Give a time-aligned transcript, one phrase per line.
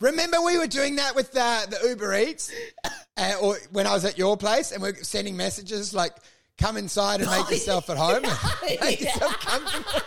[0.00, 2.50] Remember we were doing that with the, the Uber Eats,
[3.16, 6.12] uh, or when I was at your place, and we're sending messages like,
[6.58, 8.22] "Come inside and make yourself at home,
[8.80, 10.02] make yourself comfortable."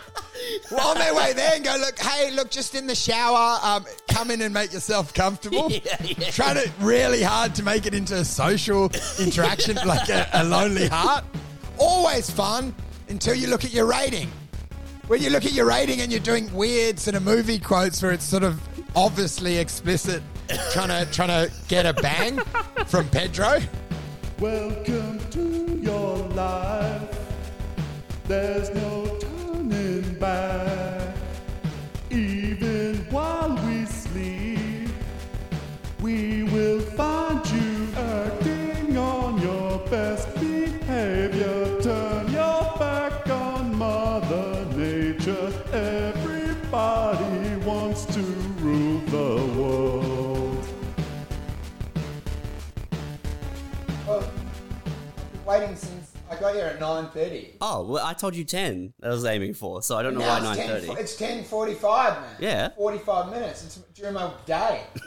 [0.70, 3.86] We're on their way there and go, look, hey, look, just in the shower, um,
[4.08, 5.70] come in and make yourself comfortable.
[5.70, 6.30] Yeah, yeah.
[6.30, 10.88] Trying it really hard to make it into a social interaction, like a, a lonely
[10.88, 11.24] heart.
[11.78, 12.74] Always fun
[13.08, 14.30] until you look at your rating.
[15.06, 18.12] When you look at your rating and you're doing weird sort of movie quotes where
[18.12, 18.60] it's sort of
[18.94, 20.22] obviously explicit,
[20.72, 22.38] trying to trying to get a bang
[22.86, 23.60] from Pedro.
[24.40, 27.18] Welcome to your life.
[28.26, 31.16] There's no turning back.
[32.10, 34.90] Even while we sleep,
[36.00, 41.80] we will find you acting on your best behavior.
[41.82, 45.52] Turn your back on Mother Nature.
[45.72, 47.03] Everybody
[55.46, 57.56] Waiting since I got here at nine thirty.
[57.60, 60.40] Oh, well, I told you 10 I was aiming for, so I don't know why
[60.40, 60.98] 9.30.
[60.98, 62.36] It's ten forty-five, man.
[62.40, 62.68] Yeah.
[62.70, 63.64] forty-five minutes.
[63.64, 64.82] It's during my day.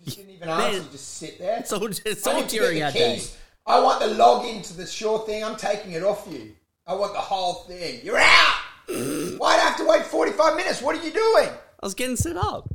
[0.00, 0.60] You just didn't even ask.
[0.60, 0.82] Man.
[0.82, 1.60] You just sit there.
[1.60, 3.22] It's all, it's all need to get during our day.
[3.64, 5.42] I want the login to the Sure thing.
[5.42, 6.52] I'm taking it off you.
[6.86, 8.00] I want the whole thing.
[8.02, 8.54] You're out.
[8.86, 10.82] Why'd I have to wait forty-five minutes?
[10.82, 11.48] What are you doing?
[11.48, 12.68] I was getting set up.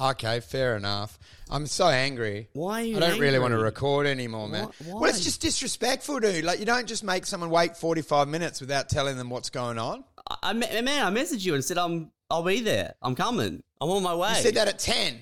[0.00, 1.18] Okay, fair enough.
[1.50, 2.48] I'm so angry.
[2.54, 3.38] Why are you I don't really angry?
[3.40, 4.64] want to record anymore, man.
[4.64, 5.00] Why- why?
[5.00, 6.44] Well, it's just disrespectful, dude.
[6.44, 10.04] Like, you don't just make someone wait 45 minutes without telling them what's going on.
[10.28, 12.94] I, I, me- man, I messaged you and said, I'm, I'll be there.
[13.02, 13.62] I'm coming.
[13.80, 14.30] I'm on my way.
[14.36, 15.18] You said that at 10.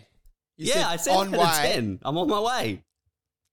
[0.59, 1.45] You yeah, I said on that way.
[1.47, 2.01] at 10.
[2.05, 2.83] I'm on my way.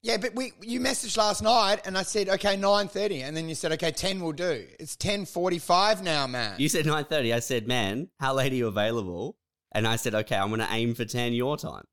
[0.02, 3.50] Yeah, but we you messaged last night, and I said okay nine thirty, and then
[3.50, 4.64] you said okay ten will do.
[4.80, 6.60] It's ten forty five now, man.
[6.60, 7.34] You said 9.30.
[7.34, 9.36] I said, man, how late are you available?
[9.76, 11.84] And I said, okay, I'm going to aim for 10 your time.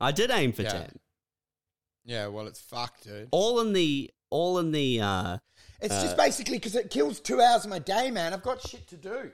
[0.00, 0.70] I did aim for Yeah.
[0.70, 0.98] 10.
[2.04, 3.28] yeah, well, it's fucked, dude.
[3.32, 5.38] All in the, all in the, uh,
[5.80, 8.32] It's just basically because it kills two hours of my day, man.
[8.32, 9.30] I've got shit to do.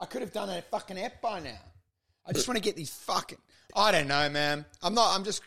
[0.00, 1.60] I could have done a fucking app by now.
[2.26, 3.38] I just want to get these fucking.
[3.76, 4.64] I don't know, man.
[4.82, 5.14] I'm not.
[5.14, 5.42] I'm just.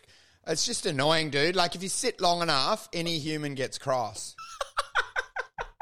[0.45, 1.55] It's just annoying, dude.
[1.55, 4.35] Like if you sit long enough, any human gets cross.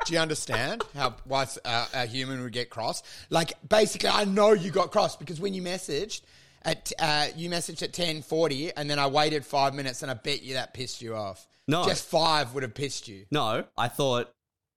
[0.05, 3.03] Do you understand how why a, a human would get cross?
[3.29, 6.21] Like basically, I know you got cross because when you messaged
[6.63, 10.15] at uh, you messaged at ten forty, and then I waited five minutes, and I
[10.15, 11.47] bet you that pissed you off.
[11.67, 11.85] No.
[11.85, 13.25] just five would have pissed you.
[13.31, 14.33] no, I thought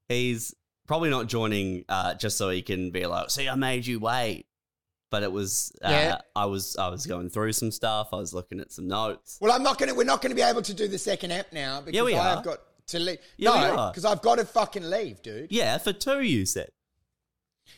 [0.09, 0.55] he's
[0.87, 4.47] probably not joining uh, just so he can be like, see, I made you wait.
[5.11, 6.19] But it was, uh, Yeah.
[6.37, 8.09] I was, I was going through some stuff.
[8.13, 9.39] I was looking at some notes.
[9.41, 9.95] Well, I'm not gonna.
[9.95, 12.39] We're not gonna be able to do the second app now because Yeah, we I've
[12.39, 12.43] are.
[12.45, 12.59] got
[12.89, 13.19] to leave.
[13.37, 15.51] Yeah, no, because I've got to fucking leave, dude.
[15.51, 16.71] Yeah, for two, you said.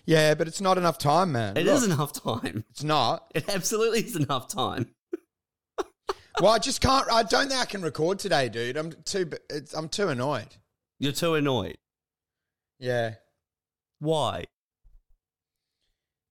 [0.05, 1.57] Yeah, but it's not enough time, man.
[1.57, 2.65] It Look, is enough time.
[2.71, 3.31] It's not.
[3.35, 4.89] It absolutely is enough time.
[6.41, 7.11] Well, I just can't.
[7.11, 8.77] I don't think I can record today, dude.
[8.77, 9.31] I'm too.
[9.49, 10.57] It's, I'm too annoyed.
[10.99, 11.79] You're too annoyed.
[12.79, 13.15] Yeah,
[14.01, 14.45] Why?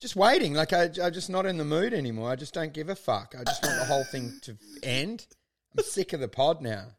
[0.05, 0.53] just waiting.
[0.53, 2.29] Like I, I'm just not in the mood anymore.
[2.29, 3.33] I just don't give a fuck.
[3.37, 5.25] I just want the whole thing to end.
[5.75, 6.89] I'm sick of the pod now.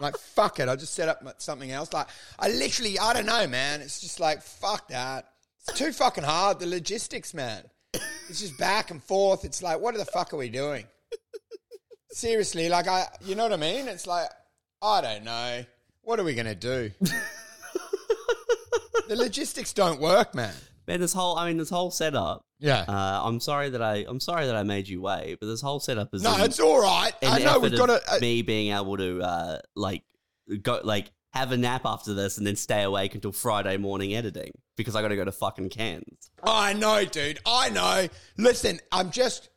[0.00, 0.68] Like fuck it.
[0.68, 1.92] I'll just set up something else.
[1.92, 3.80] Like I literally, I don't know, man.
[3.80, 5.26] It's just like fuck that.
[5.68, 6.58] It's too fucking hard.
[6.58, 7.64] The logistics, man.
[8.28, 9.44] It's just back and forth.
[9.44, 10.86] It's like, what the fuck are we doing?
[12.12, 13.88] Seriously, like I, you know what I mean?
[13.88, 14.28] It's like,
[14.82, 15.64] I don't know.
[16.02, 16.90] What are we gonna do?
[19.08, 20.54] the logistics don't work, man.
[20.90, 22.44] Man, this whole, I mean, this whole setup.
[22.58, 22.84] Yeah.
[22.88, 25.78] Uh, I'm sorry that I, I'm sorry that I made you wait, but this whole
[25.78, 27.12] setup is no, it's all right.
[27.22, 28.02] I know we've got to.
[28.12, 30.02] Uh, me being able to, uh, like,
[30.62, 34.50] go, like, have a nap after this and then stay awake until Friday morning editing
[34.76, 36.32] because I got to go to fucking Cairns.
[36.42, 37.38] I know, dude.
[37.46, 38.08] I know.
[38.36, 39.48] Listen, I'm just.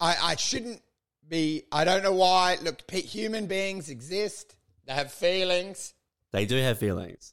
[0.00, 0.82] I, I shouldn't
[1.28, 1.62] be.
[1.70, 2.58] I don't know why.
[2.64, 4.56] Look, human beings exist.
[4.88, 5.94] They have feelings.
[6.32, 7.32] They do have feelings.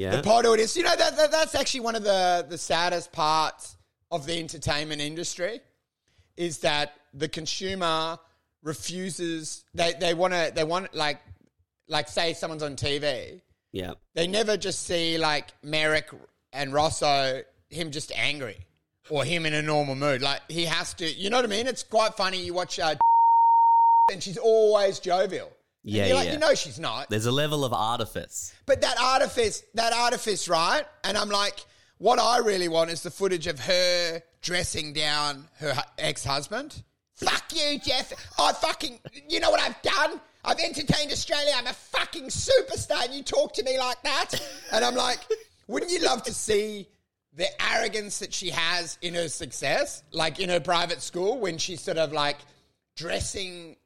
[0.00, 0.16] Yeah.
[0.16, 0.78] The pod audience.
[0.78, 3.76] You know that, that that's actually one of the the saddest parts
[4.10, 5.60] of the entertainment industry
[6.38, 8.18] is that the consumer
[8.62, 9.62] refuses.
[9.74, 10.52] They they want to.
[10.54, 11.20] They want like
[11.86, 13.42] like say someone's on TV.
[13.72, 13.92] yeah.
[14.14, 16.08] they never just see like Merrick
[16.50, 18.56] and Rosso, him just angry
[19.10, 20.22] or him in a normal mood.
[20.22, 21.66] Like he has to, you know what I mean?
[21.66, 22.40] It's quite funny.
[22.40, 22.94] You watch uh,
[24.12, 25.52] and she's always jovial.
[25.82, 26.32] Yeah, you're like, yeah.
[26.34, 27.08] you know she's not.
[27.08, 28.54] There's a level of artifice.
[28.66, 30.84] But that artifice, that artifice, right?
[31.04, 31.64] And I'm like,
[31.98, 36.82] what I really want is the footage of her dressing down her ex-husband.
[37.16, 38.12] Fuck you, Jeff.
[38.38, 38.98] I fucking,
[39.28, 40.20] you know what I've done?
[40.44, 41.52] I've entertained Australia.
[41.54, 44.34] I'm a fucking superstar, and you talk to me like that.
[44.72, 45.18] And I'm like,
[45.66, 46.88] wouldn't you love to see
[47.34, 51.80] the arrogance that she has in her success, like in her private school, when she's
[51.80, 52.38] sort of like
[52.96, 53.76] dressing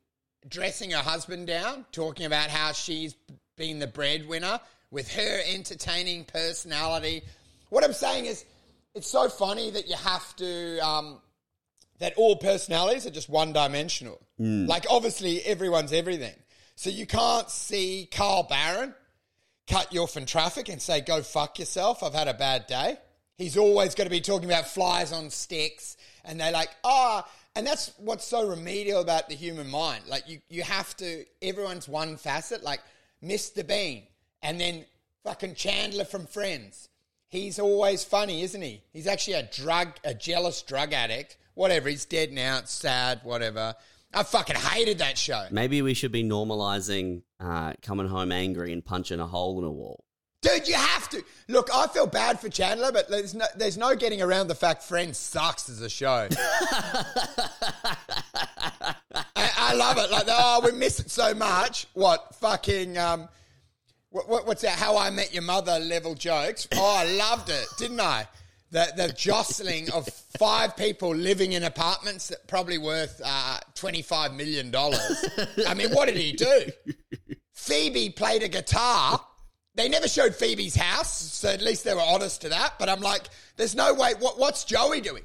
[0.49, 3.15] dressing her husband down, talking about how she's
[3.57, 4.61] been the breadwinner
[4.91, 7.23] with her entertaining personality.
[7.71, 8.45] What I'm saying is,
[8.95, 11.21] it's so funny that you have to um,
[11.99, 14.21] that all personalities are just one dimensional.
[14.67, 16.35] Like obviously everyone's everything.
[16.77, 18.95] So you can't see Carl Barron
[19.69, 22.99] cut you off in traffic and say, go fuck yourself, I've had a bad day.
[23.37, 25.97] He's always going to be talking about flies on sticks.
[26.25, 30.05] And they're like, ah, and that's what's so remedial about the human mind.
[30.07, 32.81] Like you, you have to, everyone's one facet, like
[33.23, 33.67] Mr.
[33.67, 34.05] Bean
[34.43, 34.85] and then
[35.23, 36.89] fucking Chandler from Friends.
[37.29, 38.83] He's always funny, isn't he?
[38.93, 41.37] He's actually a drug, a jealous drug addict.
[41.55, 43.75] Whatever, he's dead now, it's sad, whatever.
[44.13, 45.47] I fucking hated that show.
[45.51, 49.71] Maybe we should be normalizing uh, coming home angry and punching a hole in a
[49.71, 50.05] wall.
[50.45, 51.25] Dude, you have to.
[51.49, 54.83] Look, I feel bad for Chandler, but there's no, there's no getting around the fact
[54.83, 56.29] Friends sucks as a show.
[59.35, 60.11] I, I love it.
[60.11, 61.87] Like, oh, we miss it so much.
[61.95, 63.29] What, fucking, um,
[64.11, 64.79] what, what, what's that?
[64.79, 66.69] How I Met Your Mother level jokes.
[66.75, 68.27] Oh, I loved it, didn't I?
[68.71, 70.07] The, the jostling of
[70.39, 74.75] five people living in apartments that probably worth uh, $25 million.
[75.67, 76.67] I mean, what did he do?
[77.55, 79.25] Phoebe played a guitar.
[79.77, 82.75] They never showed Phoebe's house, so at least they were honest to that.
[82.79, 83.25] But I'm like,
[83.57, 84.13] there's no way.
[84.19, 85.25] What, what's Joey doing?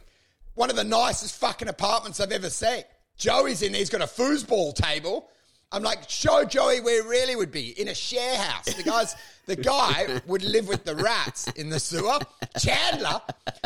[0.56, 2.84] One of the nicest fucking apartments I've ever seen.
[3.16, 3.80] Joey's in there.
[3.80, 5.30] He's got a foosball table.
[5.72, 8.74] I'm like, show Joey where he really would be in a share house.
[8.74, 9.16] The guys,
[9.46, 12.18] the guy would live with the rats in the sewer.
[12.58, 13.22] Chandler,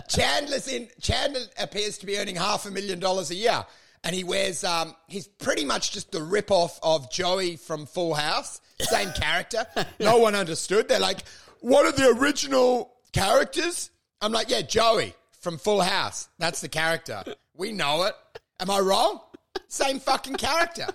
[0.10, 0.90] Chandler's in.
[1.02, 3.66] Chandler appears to be earning half a million dollars a year,
[4.04, 4.66] and he wears.
[4.66, 8.60] Um, he's pretty much just the rip off of Joey from Full House.
[8.84, 9.66] Same character.
[10.00, 10.88] No one understood.
[10.88, 11.20] They're like,
[11.62, 13.90] what are the original characters?
[14.22, 16.30] I'm like, yeah, Joey from Full House.
[16.40, 17.24] That's the character.
[17.56, 18.16] We know it.
[18.60, 19.20] Am I wrong?
[19.68, 20.88] Same fucking character.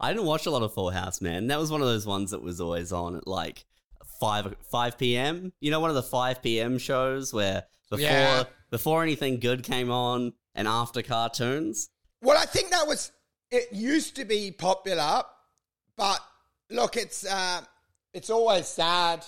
[0.00, 1.46] I didn't watch a lot of Full House, man.
[1.46, 3.64] That was one of those ones that was always on at like
[4.20, 5.52] five five p.m.
[5.60, 6.78] You know, one of the five p.m.
[6.78, 8.44] shows where before Yeah.
[8.70, 11.88] before anything good came on and after cartoons.
[12.20, 13.12] Well, I think that was
[13.50, 15.22] it used to be popular,
[15.96, 16.20] but
[16.70, 17.60] look, it's uh,
[18.14, 19.24] it's always sad.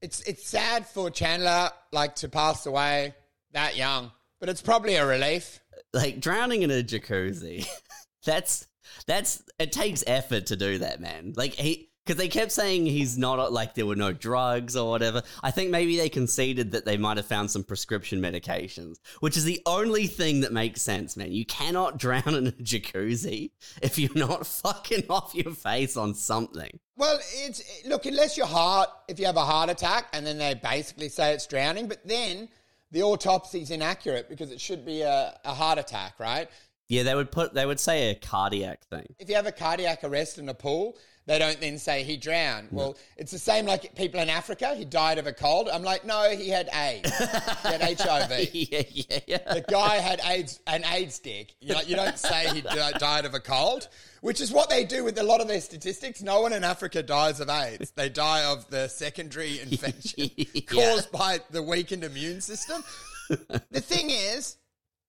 [0.00, 3.14] It's it's sad for Chandler like to pass away
[3.52, 4.10] that young,
[4.40, 5.60] but it's probably a relief.
[5.92, 7.66] Like drowning in a jacuzzi.
[8.24, 8.66] that's
[9.06, 11.34] that's it takes effort to do that, man.
[11.36, 15.22] Like he because they kept saying he's not like there were no drugs or whatever.
[15.42, 19.44] I think maybe they conceded that they might have found some prescription medications, which is
[19.44, 21.32] the only thing that makes sense, man.
[21.32, 23.50] You cannot drown in a jacuzzi
[23.82, 26.80] if you're not fucking off your face on something.
[26.96, 30.54] Well, it's look unless your heart, if you have a heart attack, and then they
[30.54, 32.48] basically say it's drowning, but then
[32.90, 36.48] the autopsy's inaccurate because it should be a, a heart attack, right?
[36.88, 39.14] Yeah, they would put they would say a cardiac thing.
[39.18, 40.96] if you have a cardiac arrest in a pool,
[41.28, 42.68] they don't then say he drowned.
[42.72, 44.74] Well, it's the same like people in Africa.
[44.74, 45.68] He died of a cold.
[45.70, 47.10] I'm like, no, he had AIDS.
[47.16, 48.48] he had HIV.
[48.54, 49.54] yeah, yeah, yeah.
[49.54, 51.54] The guy had AIDS, an AIDS dick.
[51.60, 53.88] You, know, you don't say he di- died of a cold,
[54.22, 56.22] which is what they do with a lot of their statistics.
[56.22, 57.90] No one in Africa dies of AIDS.
[57.90, 60.62] They die of the secondary infection Yeah.
[60.66, 62.82] caused by the weakened immune system.
[63.28, 64.56] the thing is,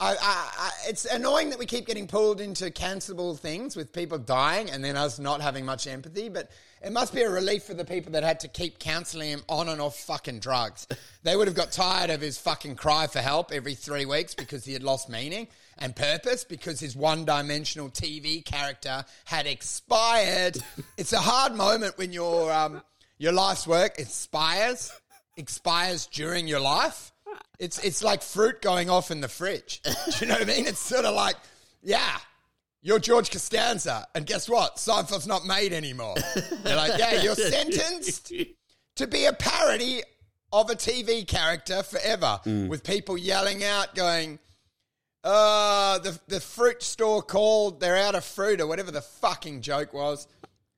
[0.02, 4.18] I, I, I, it's annoying that we keep getting pulled into cancelable things with people
[4.18, 6.30] dying and then us not having much empathy.
[6.30, 6.50] But
[6.82, 9.68] it must be a relief for the people that had to keep counselling him on
[9.68, 10.88] and off fucking drugs.
[11.24, 14.64] They would have got tired of his fucking cry for help every three weeks because
[14.64, 20.58] he had lost meaning and purpose because his one-dimensional TV character had expired.
[20.98, 22.82] it's a hard moment when your um,
[23.18, 24.94] your life's work expires
[25.36, 27.12] expires during your life.
[27.60, 29.82] It's it's like fruit going off in the fridge.
[29.84, 30.66] Do you know what I mean?
[30.66, 31.36] It's sort of like,
[31.82, 32.18] yeah,
[32.82, 34.78] you're George Costanza, and guess what?
[34.78, 36.16] Seinfeld's not made anymore.
[36.66, 38.32] You're like, yeah, you're sentenced
[38.96, 40.02] to be a parody
[40.52, 44.40] of a TV character forever, with people yelling out, going,
[45.24, 49.94] "Uh, the the fruit store called, they're out of fruit," or whatever the fucking joke
[49.94, 50.28] was.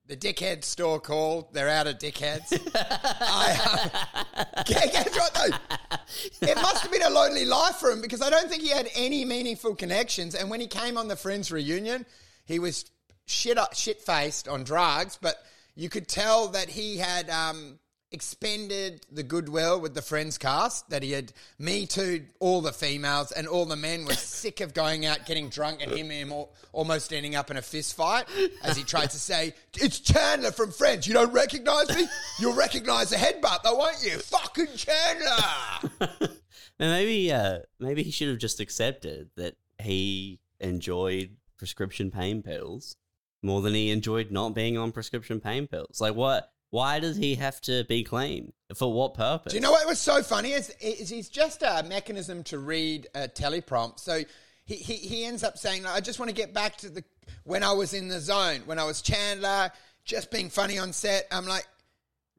[0.08, 2.52] The dickhead store called, they're out of dickheads.
[2.76, 3.92] I,
[4.36, 6.48] um, guess what though?
[6.48, 8.90] It must have been a lonely life for him because I don't think he had
[8.96, 10.36] any meaningful connections.
[10.36, 12.06] And when he came on the Friends reunion,
[12.46, 12.92] he was
[13.26, 15.38] shit shit faced on drugs, but
[15.76, 17.80] you could tell that he had um,
[18.12, 20.90] expended the goodwill with the Friends cast.
[20.90, 24.74] That he had me too all the females and all the men were sick of
[24.74, 28.26] going out getting drunk and him, him al- almost ending up in a fist fight
[28.64, 31.08] as he tried to say, "It's Chandler from Friends.
[31.08, 32.08] You don't recognize me?
[32.40, 34.18] You'll recognize the headbutt, though, won't you?
[34.18, 36.30] Fucking Chandler."
[36.80, 42.96] And maybe uh maybe he should have just accepted that he enjoyed prescription pain pills
[43.44, 46.02] more than he enjoyed not being on prescription pain pills.
[46.02, 46.52] Like, what?
[46.72, 48.54] Why does he have to be clean?
[48.74, 49.52] For what purpose?
[49.52, 50.54] Do you know what was so funny?
[50.54, 54.00] Is, he's just a mechanism to read a teleprompt.
[54.00, 54.24] So
[54.66, 57.04] he, he, he ends up saying, I just want to get back to the
[57.44, 59.72] when I was in the zone, when I was Chandler,
[60.06, 61.28] just being funny on set.
[61.30, 61.68] I'm like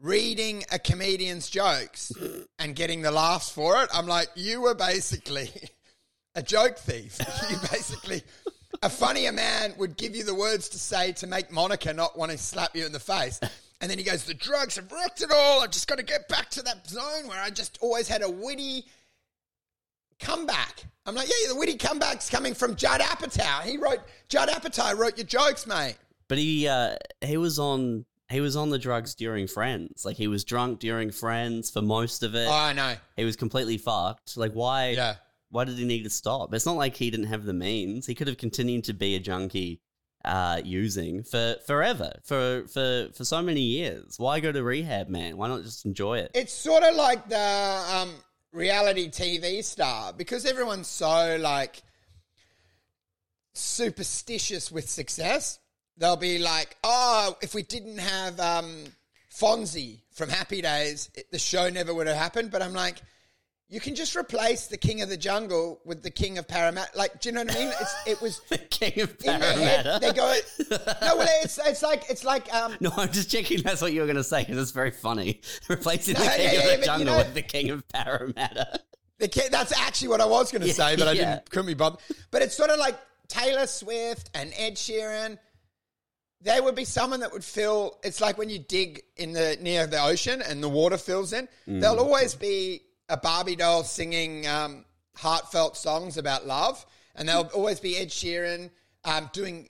[0.00, 2.12] reading a comedian's jokes
[2.58, 3.90] and getting the laughs for it.
[3.92, 5.50] I'm like, you were basically
[6.34, 7.18] a joke thief.
[7.50, 8.22] you basically
[8.82, 12.32] a funnier man would give you the words to say to make Monica not want
[12.32, 13.38] to slap you in the face.
[13.82, 15.60] And then he goes, The drugs have wrecked it all.
[15.60, 18.30] I've just got to get back to that zone where I just always had a
[18.30, 18.84] witty
[20.18, 20.84] comeback.
[21.04, 23.62] I'm like, Yeah, the witty comeback's coming from Judd Apatow.
[23.62, 23.98] He wrote,
[24.28, 25.96] Judd Apatow wrote your jokes, mate.
[26.28, 30.04] But he uh, he was on he was on the drugs during Friends.
[30.04, 32.46] Like he was drunk during Friends for most of it.
[32.48, 32.94] Oh, I know.
[33.16, 34.36] he was completely fucked.
[34.36, 34.90] Like why?
[34.90, 35.16] Yeah.
[35.50, 36.54] Why did he need to stop?
[36.54, 38.06] It's not like he didn't have the means.
[38.06, 39.82] He could have continued to be a junkie,
[40.24, 44.14] uh, using for forever, for for for so many years.
[44.18, 45.36] Why go to rehab, man?
[45.36, 46.30] Why not just enjoy it?
[46.34, 48.14] It's sort of like the um,
[48.52, 51.82] reality TV star because everyone's so like
[53.54, 55.58] superstitious with success.
[55.96, 58.84] They'll be like, "Oh, if we didn't have um,
[59.30, 63.02] Fonzie from Happy Days, it, the show never would have happened." But I'm like,
[63.72, 66.90] you can just replace the King of the Jungle with the King of Parramatta.
[66.94, 67.68] Like, do you know what I mean?
[67.80, 69.84] It's, it was the king of in their head.
[69.86, 69.98] Parramatta.
[70.00, 70.34] They go,
[71.00, 74.00] no, well, it's it's like it's like um, No, I'm just checking that's what you
[74.00, 75.40] were going to say because it's very funny.
[75.68, 77.70] Replacing the No, king yeah, of yeah, the but you jungle know- with the king
[77.70, 78.80] of Parramatta.
[79.18, 81.48] The ki- that's actually what I was going to Yeah, say, but I didn't.
[81.48, 82.00] Couldn't be bothered.
[82.30, 82.98] But it's sort of like
[83.28, 85.38] Taylor Swift and Ed Sheeran.
[86.42, 88.00] They would be someone that would fill.
[88.02, 91.48] It's like when you dig in the near the ocean and the water fills in.
[91.68, 91.80] Mm.
[91.80, 97.78] There'll always be a Barbie doll singing um, heartfelt songs about love, and there'll always
[97.78, 98.70] be Ed Sheeran
[99.04, 99.68] um, doing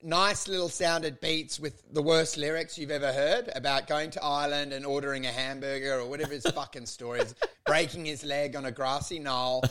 [0.00, 4.72] nice little sounded beats with the worst lyrics you've ever heard about going to Ireland
[4.72, 7.34] and ordering a hamburger or whatever his fucking story is,
[7.66, 9.60] breaking his leg on a grassy knoll.
[9.60, 9.68] Do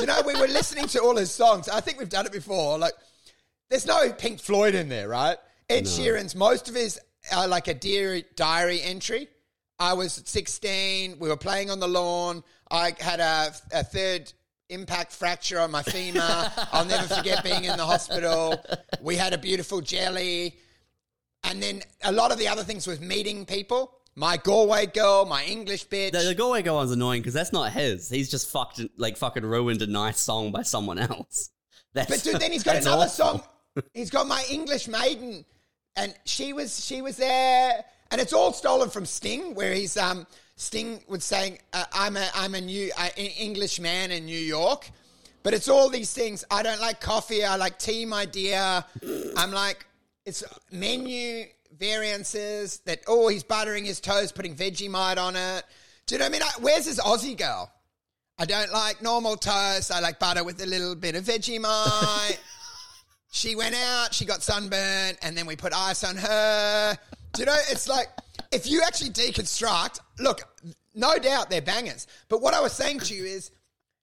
[0.00, 1.68] you know, we were listening to all his songs.
[1.68, 2.78] I think we've done it before.
[2.78, 2.94] Like,
[3.68, 5.38] there's no Pink Floyd in there, right?
[5.68, 6.98] Ed Sheeran's, most of his
[7.32, 9.28] are like a dear diary entry.
[9.80, 11.18] I was 16.
[11.18, 12.44] We were playing on the lawn.
[12.70, 14.32] I had a, a third
[14.68, 16.20] impact fracture on my femur.
[16.72, 18.62] I'll never forget being in the hospital.
[19.00, 20.56] We had a beautiful jelly.
[21.44, 23.92] And then a lot of the other things was meeting people.
[24.14, 26.12] My Galway girl, my English bitch.
[26.12, 28.10] The, the Galway girl one's annoying because that's not his.
[28.10, 31.50] He's just fucked, like fucking ruined a nice song by someone else.
[31.92, 33.08] That's, But dude, then he's got another awful.
[33.08, 33.42] song.
[33.94, 35.44] He's got my English maiden,
[35.96, 40.26] and she was she was there, and it's all stolen from Sting, where he's um
[40.56, 44.90] Sting was saying uh, I'm a I'm a new uh, English man in New York,
[45.42, 46.44] but it's all these things.
[46.50, 47.44] I don't like coffee.
[47.44, 48.84] I like tea, my dear.
[49.36, 49.86] I'm like
[50.26, 51.46] it's menu
[51.78, 55.64] variances that oh he's buttering his toast, putting Vegemite on it.
[56.06, 56.42] Do you know what I mean?
[56.42, 57.70] I, where's his Aussie girl?
[58.38, 59.92] I don't like normal toast.
[59.92, 62.38] I like butter with a little bit of Vegemite.
[63.30, 66.98] she went out, she got sunburned, and then we put ice on her.
[67.32, 68.08] Do you know, it's like,
[68.52, 70.42] if you actually deconstruct, look,
[70.94, 72.06] no doubt they're bangers.
[72.28, 73.50] But what I was saying to you is,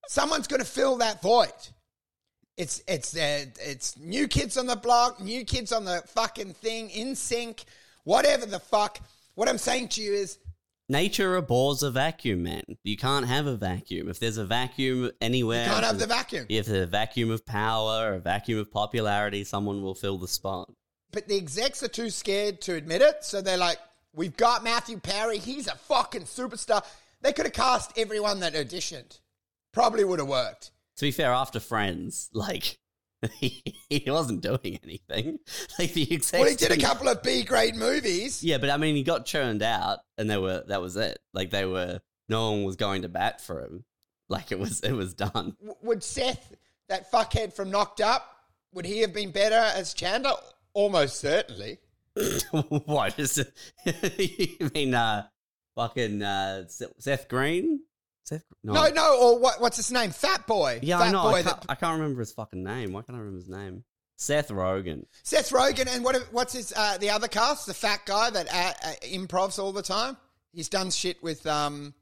[0.08, 1.52] someone's going to fill that void.
[2.56, 6.90] It's it's uh, it's new kids on the block, new kids on the fucking thing,
[6.90, 7.66] NSYNC,
[8.04, 9.00] whatever the fuck.
[9.36, 10.40] What I'm saying to you is,
[10.90, 12.64] Nature abhors a vacuum, man.
[12.84, 14.08] You can't have a vacuum.
[14.08, 16.46] If there's a vacuum anywhere, you can't have the vacuum.
[16.48, 20.72] if there's a vacuum of power, a vacuum of popularity, someone will fill the spot.
[21.12, 23.24] but the execs are too scared to admit it.
[23.26, 23.80] So they're like,
[24.14, 25.40] we've got Matthew Perry.
[25.40, 26.86] He's a fucking superstar.
[27.22, 29.20] They could have cast everyone that auditioned.
[29.74, 30.72] Probably would have worked.
[30.98, 32.78] To be fair, after Friends, like
[33.34, 35.40] he, he wasn't doing anything.
[35.80, 36.40] Like the execs.
[36.40, 38.44] Well, he did a couple of B grade movies.
[38.44, 41.20] Yeah, but I mean, he got churned out, and they were that was it.
[41.34, 43.84] Like they were, no one was going to bat for him.
[44.30, 45.56] Like it was, it was done.
[45.62, 46.54] W- Would Seth,
[46.90, 48.30] that fuckhead from Knocked Up,
[48.74, 50.34] would he have been better as Chandler?
[50.74, 51.78] Almost certainly.
[52.86, 53.54] what is it?
[54.60, 55.28] you mean uh,
[55.76, 57.80] fucking uh, Seth Green?
[58.28, 58.44] Seth?
[58.64, 60.12] No, no, or what, what's his name?
[60.12, 60.80] Fat Boy.
[60.84, 61.24] Yeah, Fat I know.
[61.24, 62.92] Boy I can't, that, I can't remember his fucking name.
[62.92, 63.84] Why can't I remember his name?
[64.18, 65.06] Seth Rogen.
[65.24, 67.68] Seth Rogen and what, what's his uh, the other cast?
[67.68, 70.18] The fat guy that uh, uh, improvs all the time.
[70.52, 71.94] He's done shit with um.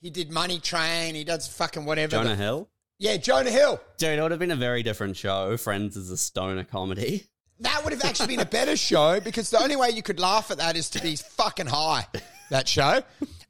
[0.00, 1.14] He did Money Train.
[1.14, 2.10] He does fucking whatever.
[2.12, 2.68] Jonah the- Hill.
[2.98, 3.80] yeah, Jonah Hill.
[3.96, 5.56] Dude, it would have been a very different show.
[5.56, 7.24] Friends is a stoner comedy.
[7.60, 10.50] That would have actually been a better show because the only way you could laugh
[10.50, 12.04] at that is to be fucking high.
[12.50, 13.00] That show,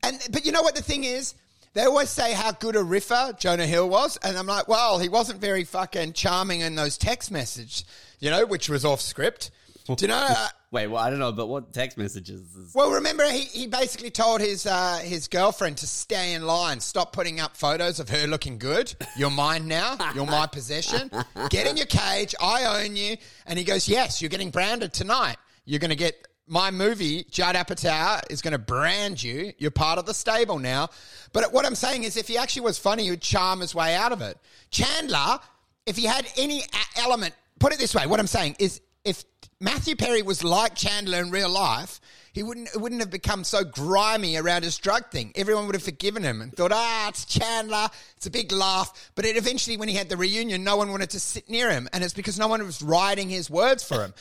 [0.05, 1.35] and but you know what the thing is,
[1.75, 5.09] They always say how good a riffer Jonah Hill was, and I'm like, well, he
[5.09, 7.85] wasn't very fucking charming in those text messages,
[8.21, 9.51] you know, which was off script.
[9.87, 10.27] Do you know?
[10.31, 12.41] uh, Wait, well, I don't know, but what text messages?
[12.55, 12.75] Is...
[12.75, 17.13] Well, remember he, he basically told his uh, his girlfriend to stay in line, stop
[17.13, 18.95] putting up photos of her looking good.
[19.17, 19.97] You're mine now.
[20.15, 21.11] You're my possession.
[21.51, 22.35] Get in your cage.
[22.41, 23.17] I own you.
[23.47, 25.37] And he goes, yes, you're getting branded tonight.
[25.65, 27.25] You're going to get my movie.
[27.31, 29.53] Judd Apatow is going to brand you.
[29.59, 30.89] You're part of the stable now.
[31.33, 34.13] But what I'm saying is, if he actually was funny, he'd charm his way out
[34.13, 34.39] of it.
[34.71, 35.39] Chandler,
[35.87, 36.63] if he had any
[36.97, 38.07] element, put it this way.
[38.07, 39.25] What I'm saying is, if
[39.61, 42.01] Matthew Perry was like Chandler in real life,
[42.33, 45.33] he wouldn't it wouldn't have become so grimy around his drug thing.
[45.37, 47.89] Everyone would have forgiven him and thought, ah, it's Chandler.
[48.17, 49.13] It's a big laugh.
[49.15, 51.89] But it eventually, when he had the reunion, no one wanted to sit near him,
[51.93, 54.15] and it's because no one was writing his words for him.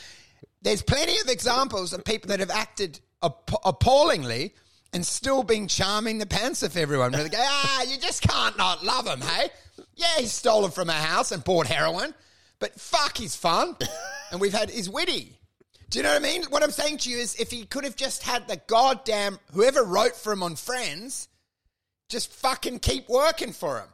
[0.64, 4.54] There's plenty of examples of people that have acted app- appallingly
[4.94, 7.12] and still being charming the pants off everyone.
[7.12, 9.50] They go, ah, you just can't not love him, hey?
[9.96, 12.14] Yeah, he stole it from a house and bought heroin,
[12.60, 13.76] but fuck, he's fun,
[14.32, 15.38] and we've had he's witty.
[15.90, 16.44] Do you know what I mean?
[16.46, 19.84] What I'm saying to you is, if he could have just had the goddamn whoever
[19.84, 21.28] wrote for him on Friends,
[22.10, 23.88] just fucking keep working for him.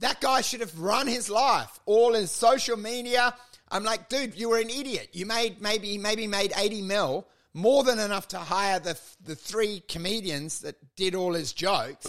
[0.00, 3.34] That guy should have run his life, all his social media.
[3.72, 5.08] I'm like, dude, you were an idiot.
[5.12, 9.82] You made maybe maybe made 80 mil, more than enough to hire the the three
[9.88, 12.06] comedians that did all his jokes,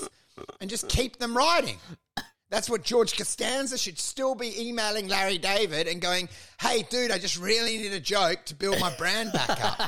[0.60, 1.78] and just keep them writing.
[2.50, 6.30] That's what George Costanza should still be emailing Larry David and going,
[6.60, 9.80] "Hey, dude, I just really need a joke to build my brand back up.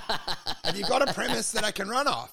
[0.64, 2.32] Have you got a premise that I can run off?"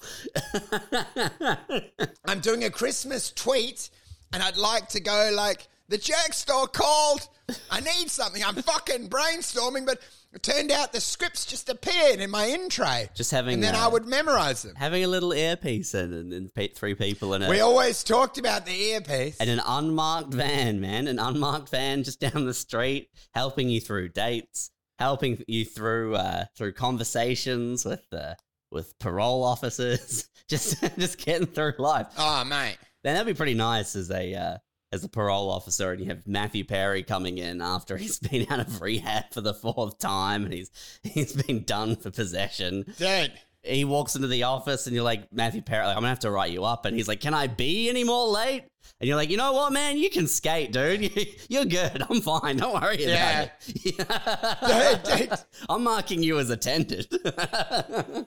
[2.25, 3.89] I'm doing a Christmas tweet,
[4.31, 7.27] and I'd like to go like, "The jerk store called.
[7.69, 8.43] I need something.
[8.43, 9.99] I'm fucking brainstorming, but."
[10.33, 13.07] It turned out the scripts just appeared in my in tray.
[13.13, 14.73] Just having, and then uh, I would memorize them.
[14.75, 17.49] Having a little earpiece and, and pe- three people in it.
[17.49, 19.37] We always talked about the earpiece.
[19.39, 24.09] and an unmarked van, man, an unmarked van just down the street, helping you through
[24.09, 28.33] dates, helping you through uh, through conversations with uh,
[28.71, 32.07] with parole officers, just just getting through life.
[32.17, 32.77] Oh, mate.
[33.03, 34.57] Then that'd be pretty nice as a uh,
[34.93, 38.59] as a parole officer, and you have Matthew Perry coming in after he's been out
[38.61, 40.71] of rehab for the fourth time, and he's
[41.03, 42.85] he's been done for possession.
[42.97, 43.33] Dude.
[43.65, 46.31] He walks into the office, and you're like, Matthew Perry, like, I'm gonna have to
[46.31, 48.63] write you up, and he's like, Can I be any more late?
[48.99, 51.09] And you're like, you know what, man, you can skate, dude.
[51.49, 52.03] You're good.
[52.09, 52.57] I'm fine.
[52.57, 53.43] Don't worry Yeah.
[53.43, 55.03] about it.
[55.17, 55.39] Dude, dude.
[55.67, 57.07] I'm marking you as attended.
[57.09, 58.25] The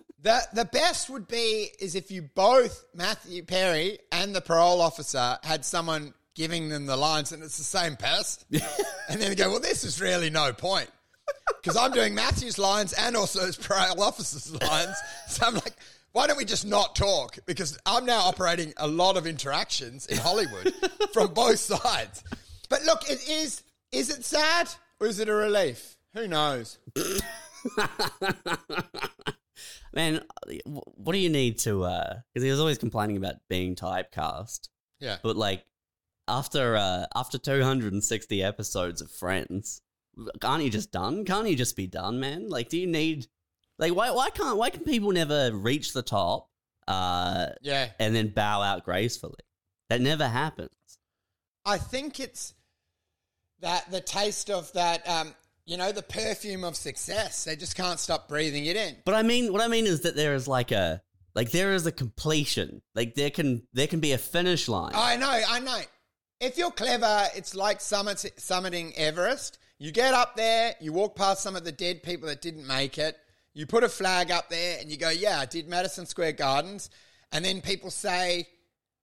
[0.52, 5.64] the best would be is if you both Matthew Perry and the parole officer had
[5.64, 8.44] someone giving them the lines and it's the same person,
[9.08, 10.88] and then they go, "Well, this is really no point."
[11.60, 14.94] Because I'm doing Matthew's lines and also his parole officer's lines.
[15.28, 15.72] So I'm like,
[16.12, 17.38] why don't we just not talk?
[17.46, 20.72] Because I'm now operating a lot of interactions in Hollywood
[21.12, 22.22] from both sides.
[22.68, 24.68] But look, it is is it sad
[25.00, 25.96] or is it a relief?
[26.14, 26.78] Who knows?
[29.94, 30.20] man,
[30.64, 31.84] what do you need to?
[31.84, 34.68] Uh, because he was always complaining about being typecast,
[35.00, 35.16] Yeah.
[35.22, 35.64] but like
[36.28, 39.80] after uh, after 260 episodes of Friends,
[40.42, 41.24] aren't you just done?
[41.24, 42.48] Can't you just be done, man?
[42.48, 43.26] Like, do you need?
[43.78, 46.48] Like, why why can't why can people never reach the top?
[46.88, 47.90] Uh, Yeah.
[47.98, 49.34] and then bow out gracefully.
[49.90, 50.70] That never happens.
[51.64, 52.54] I think it's
[53.60, 55.34] that the taste of that, um,
[55.64, 57.42] you know, the perfume of success.
[57.44, 58.96] They just can't stop breathing it in.
[59.04, 61.02] But I mean, what I mean is that there is like a
[61.34, 62.82] like there is a completion.
[62.94, 64.92] Like there can there can be a finish line.
[64.94, 65.80] I know, I know.
[66.40, 69.58] If you're clever, it's like summit, summiting Everest.
[69.78, 72.98] You get up there, you walk past some of the dead people that didn't make
[72.98, 73.18] it.
[73.54, 76.90] You put a flag up there and you go, yeah, I did Madison Square Gardens.
[77.32, 78.48] And then people say,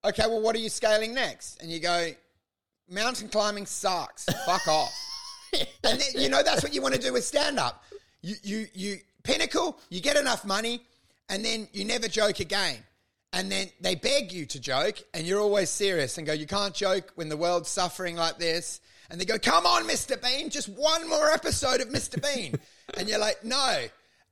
[0.05, 1.61] okay, well, what are you scaling next?
[1.61, 2.09] And you go,
[2.89, 4.25] mountain climbing sucks.
[4.45, 4.91] Fuck off.
[5.83, 7.83] And then, you know, that's what you want to do with stand up.
[8.23, 10.81] You, you, you pinnacle, you get enough money,
[11.29, 12.77] and then you never joke again.
[13.33, 16.73] And then they beg you to joke, and you're always serious and go, You can't
[16.73, 18.79] joke when the world's suffering like this.
[19.09, 20.21] And they go, Come on, Mr.
[20.21, 22.21] Bean, just one more episode of Mr.
[22.21, 22.55] Bean.
[22.97, 23.85] and you're like, No.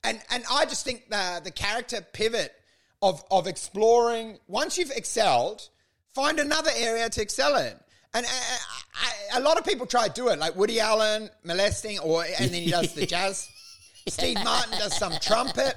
[0.04, 2.52] And, and I just think the, the character pivot
[3.02, 5.68] of, of exploring, once you've excelled,
[6.14, 7.74] find another area to excel in.
[8.14, 11.28] And uh, I, I, a lot of people try to do it, like Woody Allen
[11.44, 13.48] molesting, or and then he does the jazz.
[14.08, 15.74] Steve Martin does some trumpet,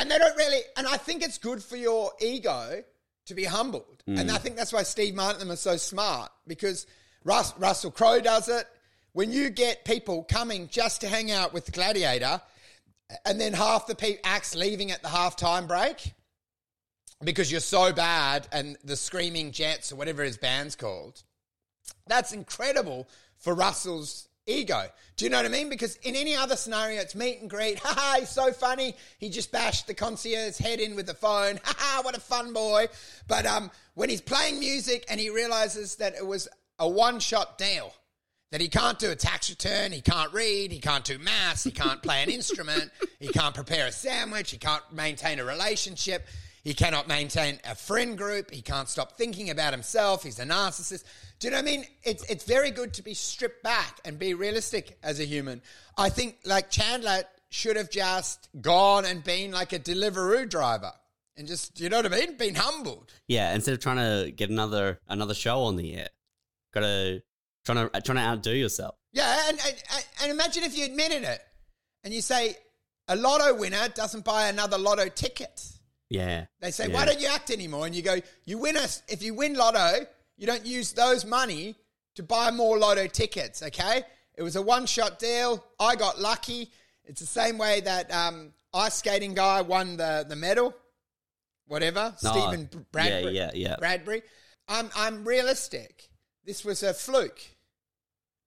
[0.00, 0.60] and they don't really.
[0.76, 2.82] And I think it's good for your ego
[3.26, 4.30] to be humbled, and mm.
[4.30, 6.86] I think that's why Steve Martin and them are so smart because
[7.24, 8.66] Russ, Russell Crowe does it.
[9.12, 12.40] When you get people coming just to hang out with Gladiator,
[13.24, 16.14] and then half the pe- acts leaving at the halftime break,
[17.22, 21.22] because you're so bad and the Screaming Jets or whatever his band's called.
[22.06, 24.84] That's incredible for Russell's ego.
[25.16, 25.68] Do you know what I mean?
[25.68, 27.78] Because in any other scenario, it's meet and greet.
[27.84, 28.96] Ha ha, he's so funny.
[29.18, 31.60] He just bashed the concierge's head in with the phone.
[31.64, 32.88] Ha ha, what a fun boy.
[33.28, 37.58] But um, when he's playing music and he realizes that it was a one shot
[37.58, 37.92] deal,
[38.50, 41.70] that he can't do a tax return, he can't read, he can't do maths, he
[41.70, 46.26] can't play an instrument, he can't prepare a sandwich, he can't maintain a relationship,
[46.62, 51.04] he cannot maintain a friend group, he can't stop thinking about himself, he's a narcissist.
[51.38, 51.84] Do you know what I mean?
[52.02, 55.62] It's it's very good to be stripped back and be realistic as a human.
[55.96, 60.92] I think like Chandler should have just gone and been like a Deliveroo driver
[61.36, 62.36] and just you know what I mean?
[62.36, 63.12] Been humbled.
[63.26, 66.08] Yeah, instead of trying to get another another show on the air,
[66.74, 67.22] gotta
[67.64, 68.94] trying to trying to outdo yourself.
[69.12, 71.40] Yeah, and, and and imagine if you admitted it
[72.04, 72.56] and you say
[73.08, 75.66] a lotto winner doesn't buy another lotto ticket.
[76.10, 76.94] Yeah, They say, yeah.
[76.94, 80.06] "Why don't you act anymore?" And you go, "You win us if you win lotto,
[80.36, 81.76] you don't use those money
[82.16, 84.02] to buy more lotto tickets." Okay,
[84.34, 85.64] it was a one-shot deal.
[85.78, 86.70] I got lucky.
[87.04, 90.74] It's the same way that um, ice skating guy won the the medal.
[91.66, 93.32] Whatever, No, Steven Bradbury.
[93.34, 93.68] yeah, yeah.
[93.68, 93.76] yeah.
[93.76, 94.22] Bradbury.
[94.66, 96.08] I'm I'm realistic.
[96.44, 97.40] This was a fluke.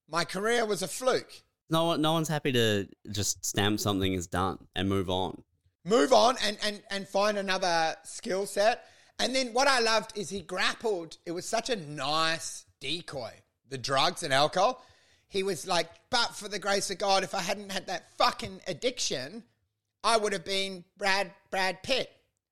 [0.10, 1.32] My career was a fluke.
[1.70, 5.42] No one, no one's happy to just stamp something as done and move on.
[5.86, 8.86] Move on and, and, and find another skill set.
[9.20, 11.18] And then what I loved is he grappled.
[11.26, 13.34] It was such a nice decoy,
[13.70, 14.84] the drugs and alcohol.
[15.28, 18.62] He was like, but for the grace of God, if I hadn't had that fucking
[18.68, 19.44] addiction,
[20.04, 22.12] I would have been Brad Brad Pitt.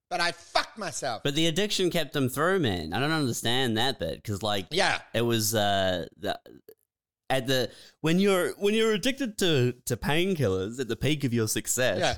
[0.10, 1.24] But I fucked myself.
[1.24, 2.92] But the addiction kept him through, man.
[2.92, 5.00] I don't understand that bit because, like, yeah.
[5.14, 6.38] it was uh, the,
[7.30, 11.48] at the when you're when you're addicted to to painkillers at the peak of your
[11.48, 12.18] success, Yeah.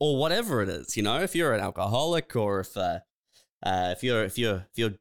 [0.00, 3.00] Or whatever it is, you know, if you're an alcoholic or if uh,
[3.64, 4.94] uh, if you're if you're if you're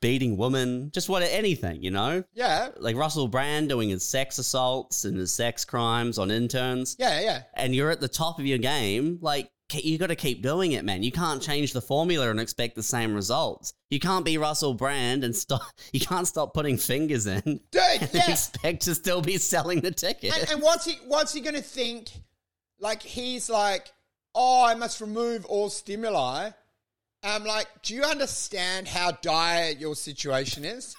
[0.00, 2.68] beating women, just what anything, you know, Yeah.
[2.78, 7.20] like Russell Brand doing his sex assaults and his sex crimes on interns, Yeah.
[7.20, 7.42] Yeah.
[7.54, 10.82] and you're at the top of your game, like you got to keep doing it,
[10.84, 11.02] man.
[11.02, 13.74] You can't change the formula and expect the same results.
[13.90, 15.60] You can't be Russell Brand and stop.
[15.92, 17.40] You can't stop putting fingers in
[17.72, 18.30] Dude, and yeah.
[18.30, 20.32] expect to still be selling the ticket.
[20.38, 22.08] and, and what's he what's he gonna think?
[22.78, 23.92] Like he's like,
[24.38, 26.50] oh, I must remove all stimuli.
[27.24, 30.94] I'm like, do you understand how dire your situation is?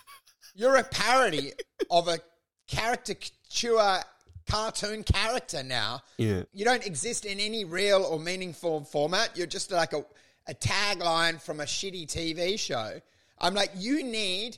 [0.53, 1.53] You're a parody
[1.89, 2.19] of a
[2.67, 4.03] caricature
[4.45, 6.01] cartoon character now.
[6.17, 6.43] yeah.
[6.53, 9.31] You don't exist in any real or meaningful format.
[9.35, 10.03] You're just like a,
[10.47, 12.99] a tagline from a shitty TV show.
[13.39, 14.57] I'm like, you need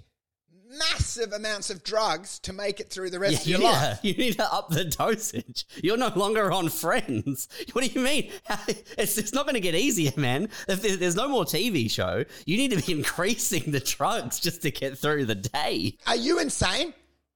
[0.77, 3.99] massive amounts of drugs to make it through the rest of your yeah, life.
[4.01, 5.65] you need to up the dosage.
[5.83, 7.47] You're no longer on Friends.
[7.73, 8.31] What do you mean?
[8.97, 10.49] It's, it's not going to get easier, man.
[10.67, 14.71] If there's no more TV show, you need to be increasing the drugs just to
[14.71, 15.97] get through the day.
[16.07, 16.93] Are you insane?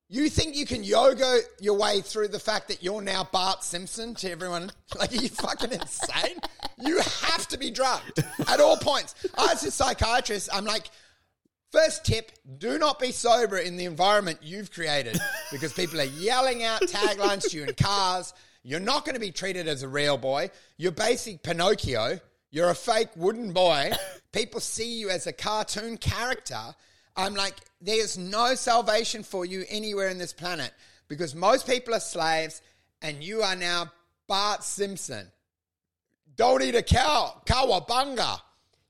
[0.08, 4.14] You think you can yoga your way through the fact that you're now Bart Simpson
[4.16, 4.72] to everyone?
[4.98, 6.38] Like, are you fucking insane?
[6.78, 9.16] You have to be drugged at all points.
[9.38, 10.90] As a psychiatrist, I'm like,
[11.76, 15.20] first tip do not be sober in the environment you've created
[15.52, 18.34] because people are yelling out taglines to you in cars.
[18.64, 20.50] You're not going to be treated as a real boy.
[20.78, 22.20] You're basic Pinocchio.
[22.50, 23.92] You're a fake wooden boy.
[24.32, 26.62] People see you as a cartoon character.
[27.18, 30.72] I'm like, there's no salvation for you anywhere in this planet
[31.10, 32.62] because most people are slaves
[33.02, 33.92] and you are now
[34.28, 35.28] Bart Simpson.
[36.36, 37.42] Don't eat a cow.
[37.46, 38.40] Cowabunga.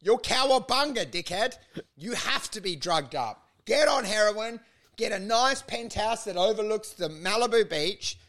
[0.05, 1.57] You're cowabunga, dickhead.
[1.97, 3.49] You have to be drugged up.
[3.65, 4.59] Get on heroin.
[4.97, 8.19] Get a nice penthouse that overlooks the Malibu beach.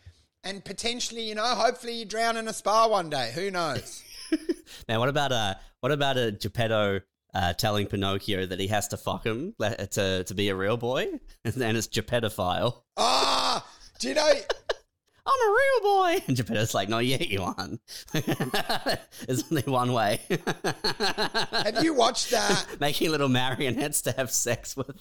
[0.43, 3.31] And potentially, you know, hopefully you drown in a spa one day.
[3.35, 4.03] Who knows?
[4.89, 7.01] Now, what about uh, what about a Geppetto
[7.33, 11.07] uh, telling Pinocchio that he has to fuck him to to be a real boy,
[11.45, 12.83] and then it's Geppettophile.
[12.97, 13.65] Ah,
[14.01, 14.33] do you know?
[15.27, 17.81] I'm a real boy, and Geppetto's like, "No, yet you aren't.
[18.13, 22.67] There's only one way." Have you watched that?
[22.81, 25.01] Making little marionettes to have sex with,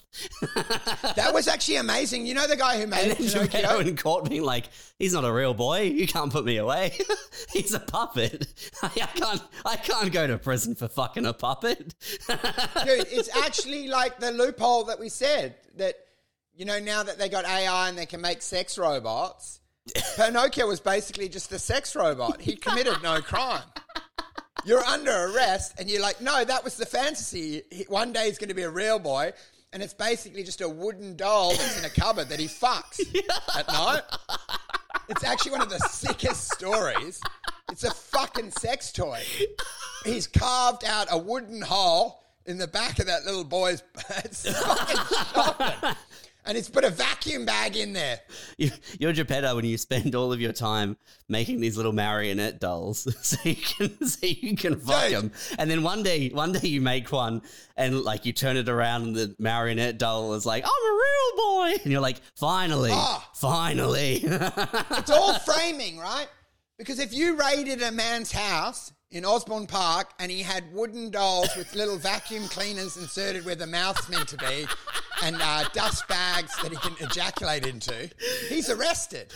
[1.14, 2.26] That was actually amazing.
[2.26, 4.64] You know the guy who made and it, then Geppetto in court being like,
[4.98, 5.82] "He's not a real boy.
[5.82, 6.98] You can't put me away.
[7.52, 8.48] He's a puppet.
[8.82, 9.42] I can't.
[9.64, 11.94] I can't go to prison for fucking a puppet."
[12.28, 15.94] Dude, it's actually like the loophole that we said that,
[16.54, 19.60] you know, now that they got AI and they can make sex robots,
[20.16, 22.40] Pinocchio was basically just a sex robot.
[22.40, 23.62] He committed no crime.
[24.64, 27.62] You're under arrest and you're like, no, that was the fantasy.
[27.70, 29.32] He- One day he's going to be a real boy.
[29.72, 33.00] And it's basically just a wooden doll that's in a cupboard that he fucks
[33.58, 34.02] at night.
[35.08, 37.20] It's actually one of the sickest stories.
[37.70, 39.20] It's a fucking sex toy.
[40.04, 43.82] He's carved out a wooden hole in the back of that little boy's.
[44.24, 44.96] It's fucking
[45.34, 45.96] shocking.
[46.46, 48.20] And it's put a vacuum bag in there.
[48.58, 50.96] You, you're Geppetto when you spend all of your time
[51.28, 55.14] making these little marionette dolls so you can so you can fuck Dude.
[55.16, 55.32] them.
[55.58, 57.42] And then one day, one day you make one
[57.76, 61.44] and like you turn it around and the marionette doll is like, "I'm a real
[61.44, 63.28] boy," and you're like, "Finally, Ah.
[63.34, 66.28] finally." It's all framing, right?
[66.78, 71.48] Because if you raided a man's house in Osborne Park and he had wooden dolls
[71.56, 74.66] with little vacuum cleaners inserted where the mouth's meant to be
[75.22, 78.10] and uh, dust bags that he can ejaculate into,
[78.48, 79.32] he's arrested.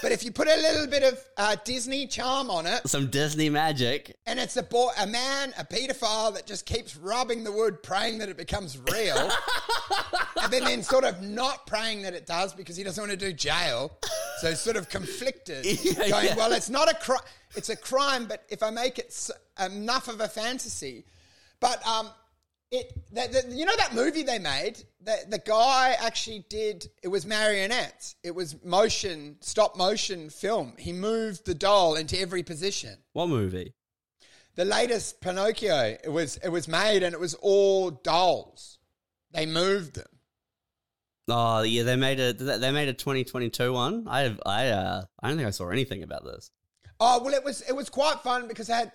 [0.00, 3.48] But if you put a little bit of uh, Disney charm on it, Some Disney
[3.50, 4.14] magic.
[4.26, 8.18] and it's a boy, a man, a paedophile that just keeps rubbing the wood, praying
[8.18, 9.30] that it becomes real,
[10.42, 13.16] and then, then sort of not praying that it does because he doesn't want to
[13.16, 13.90] do jail.
[14.40, 16.36] So sort of conflicted, Yeah, going, yeah.
[16.36, 17.20] "Well, it's not a crime.
[17.56, 19.30] It's a crime, but if I make it s-
[19.64, 21.04] enough of a fantasy,
[21.60, 22.10] but um."
[22.70, 24.82] It, the, the, you know that movie they made?
[25.00, 28.16] The, the guy actually did, it was marionettes.
[28.24, 30.72] It was motion, stop motion film.
[30.76, 33.74] He moved the doll into every position What movie?
[34.56, 38.78] the latest Pinocchio, it was it was made and it was all dolls.
[39.30, 40.08] They moved them.
[41.28, 44.06] Oh yeah, they made a they made a 2022 one.
[44.08, 46.50] I I uh I don't think I saw anything about this.
[47.00, 48.92] Oh well, it was it was quite fun because they had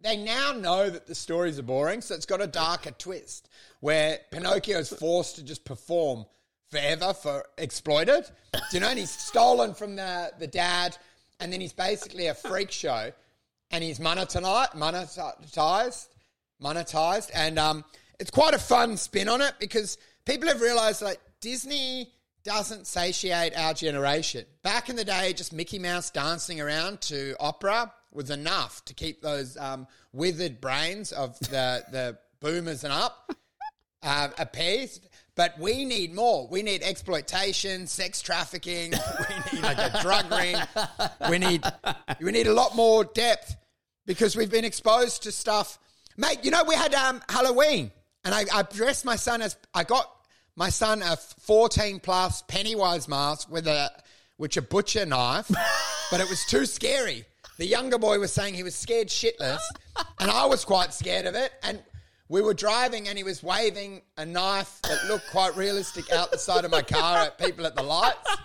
[0.00, 3.48] they now know that the stories are boring, so it's got a darker twist
[3.80, 6.24] where Pinocchio is forced to just perform
[6.70, 8.24] forever for exploited.
[8.52, 8.88] Do you know?
[8.88, 10.96] And he's stolen from the the dad,
[11.38, 13.12] and then he's basically a freak show,
[13.70, 16.08] and he's monetized, monetized,
[16.62, 17.84] monetized, and um,
[18.18, 22.12] it's quite a fun spin on it because people have realized like Disney
[22.44, 24.44] doesn't satiate our generation.
[24.62, 29.22] Back in the day, just Mickey Mouse dancing around to opera was enough to keep
[29.22, 33.32] those um, withered brains of the the boomers and up
[34.02, 35.08] uh, appeased.
[35.36, 36.48] But we need more.
[36.48, 38.92] We need exploitation, sex trafficking.
[39.52, 40.56] We need like a drug ring.
[41.30, 41.64] We need
[42.20, 43.56] we need a lot more depth
[44.06, 45.78] because we've been exposed to stuff,
[46.16, 46.40] mate.
[46.42, 47.90] You know, we had um, Halloween,
[48.24, 50.10] and I, I dressed my son as I got
[50.60, 53.90] my son a fourteen plus Pennywise mask with a
[54.36, 55.50] which a butcher knife,
[56.10, 57.24] but it was too scary.
[57.56, 59.62] The younger boy was saying he was scared shitless,
[60.18, 61.50] and I was quite scared of it.
[61.62, 61.82] And
[62.28, 66.38] we were driving, and he was waving a knife that looked quite realistic out the
[66.38, 68.36] side of my car at people at the lights.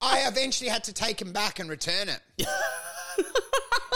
[0.00, 2.20] I eventually had to take him back and return it.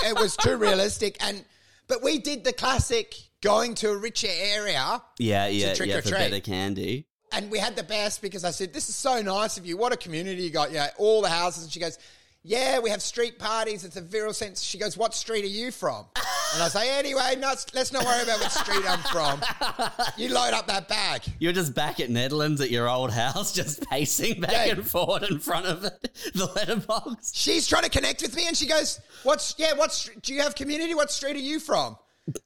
[0.04, 1.42] it was too realistic, and
[1.88, 6.02] but we did the classic going to a richer area Yeah, yeah, trick yeah, or
[6.02, 6.18] for treat.
[6.18, 7.06] better candy.
[7.32, 9.76] and we had the best because I said, "This is so nice of you.
[9.76, 10.72] What a community you got!
[10.72, 11.98] Yeah, all the houses." And she goes,
[12.42, 13.84] "Yeah, we have street parties.
[13.84, 16.06] It's a virile sense." She goes, "What street are you from?"
[16.54, 19.40] And I say, "Anyway, no, let's not worry about what street I'm from.
[20.16, 23.82] You load up that bag." You're just back at Nedlands at your old house, just
[23.90, 24.72] pacing back Yeah.
[24.74, 27.32] and forward in front of it, the letterbox.
[27.34, 29.72] She's trying to connect with me, and she goes, "What's yeah?
[29.74, 30.94] What's do you have community?
[30.94, 31.96] What street are you from?"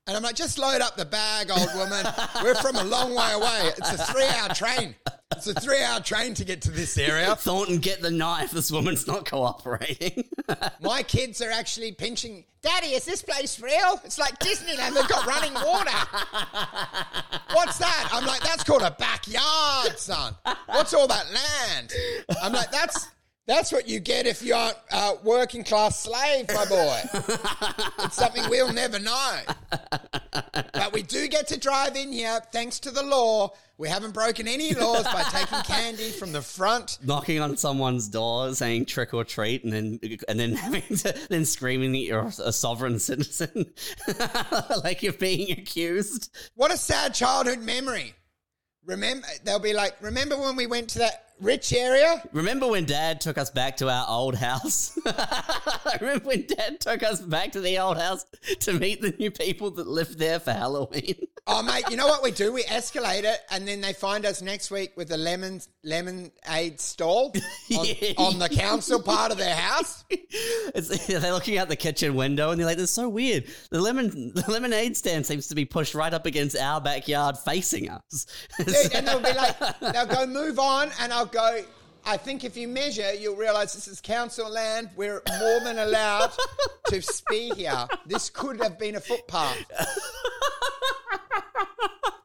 [0.07, 2.07] And I'm like, "Just load up the bag, old woman.
[2.43, 3.73] We're from a long way away.
[3.79, 4.95] It's a three-hour train.
[5.33, 8.51] It's a three-hour train to get to this area." Thornton, get the knife.
[8.51, 10.25] This woman's not cooperating.
[10.83, 12.45] My kids are actually pinching.
[12.63, 14.01] Daddy, is this place real?
[14.05, 14.95] It's like Disneyland.
[14.95, 15.97] They've got running water.
[17.55, 18.11] What's that?
[18.13, 20.35] I'm like, that's called a backyard, son.
[20.67, 21.93] What's all that land?
[22.43, 23.09] I'm like, that's
[23.51, 27.01] that's what you get if you aren't a uh, working class slave, my boy.
[28.05, 29.39] It's something we'll never know.
[30.53, 33.53] But we do get to drive in here, thanks to the law.
[33.77, 38.55] We haven't broken any laws by taking candy from the front Knocking on someone's door,
[38.55, 42.53] saying trick or treat, and then and then having to then screaming that you're a
[42.53, 43.67] sovereign citizen,
[44.85, 46.37] like you're being accused.
[46.55, 48.15] What a sad childhood memory.
[48.85, 52.23] Remember, they'll be like, remember when we went to that rich area?
[52.33, 54.99] Remember when Dad took us back to our old house?
[55.07, 58.25] I remember when Dad took us back to the old house
[58.61, 61.15] to meet the new people that lived there for Halloween?
[61.47, 62.53] Oh, mate, you know what we do?
[62.53, 67.33] We escalate it, and then they find us next week with a lemon lemonade stall
[67.77, 68.13] on, Yeah.
[68.19, 70.05] on the council part of their house.
[70.11, 73.47] It's, they're looking out the kitchen window and they're like, "This is so weird.
[73.71, 77.89] The lemon, the lemonade stand seems to be pushed right up against our backyard, facing
[77.91, 78.27] us."
[78.59, 81.63] Dude, and they'll be like, they'll go move on, and I'll go.
[82.05, 84.91] I think if you measure, you'll realize this is council land.
[84.97, 86.33] We're more than allowed
[86.89, 87.87] to speed here.
[88.07, 89.59] This could have been a footpath.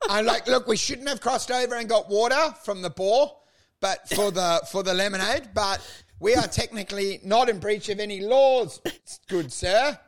[0.10, 3.38] I'm like, look, we shouldn't have crossed over and got water from the bore,
[3.82, 5.50] but for the for the lemonade.
[5.54, 5.82] But
[6.20, 8.82] we are technically not in breach of any laws,
[9.28, 10.00] good sir.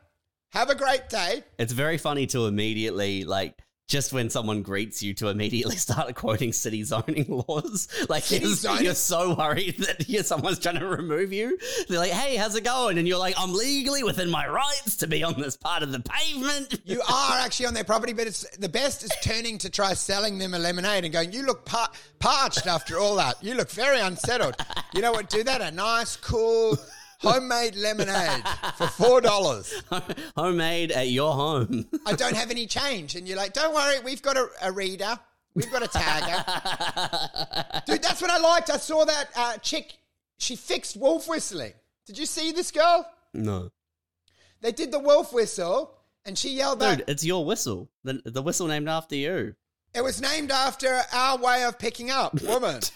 [0.52, 1.44] Have a great day.
[1.60, 6.54] it's very funny to immediately like just when someone greets you to immediately start quoting
[6.54, 7.88] city zoning laws.
[8.10, 8.86] Like you're, zoning?
[8.86, 11.58] you're so worried that you someone's trying to remove you.
[11.90, 15.08] They're like, "Hey, how's it going?" And you're like, "I'm legally within my rights to
[15.08, 18.50] be on this part of the pavement." You are actually on their property, but it's
[18.58, 21.90] the best is turning to try selling them a lemonade and going, "You look par-
[22.20, 23.44] parched after all that.
[23.44, 24.56] You look very unsettled.
[24.94, 25.30] You know what?
[25.30, 26.78] Do that a nice, cool."
[27.20, 28.44] Homemade lemonade
[28.78, 29.74] for four dollars.
[30.36, 31.86] Homemade at your home.
[32.06, 35.18] I don't have any change, and you're like, "Don't worry, we've got a, a reader,
[35.56, 38.70] we've got a tagger." Dude, that's what I liked.
[38.70, 39.94] I saw that uh, chick.
[40.38, 41.74] She fixed wolf whistling.
[42.06, 43.10] Did you see this girl?
[43.34, 43.72] no,
[44.62, 47.00] They did the wolf whistle, and she yelled back.
[47.00, 47.90] dude, it's your whistle.
[48.04, 49.56] The, the whistle named after you.
[49.96, 52.82] It was named after our way of picking up woman.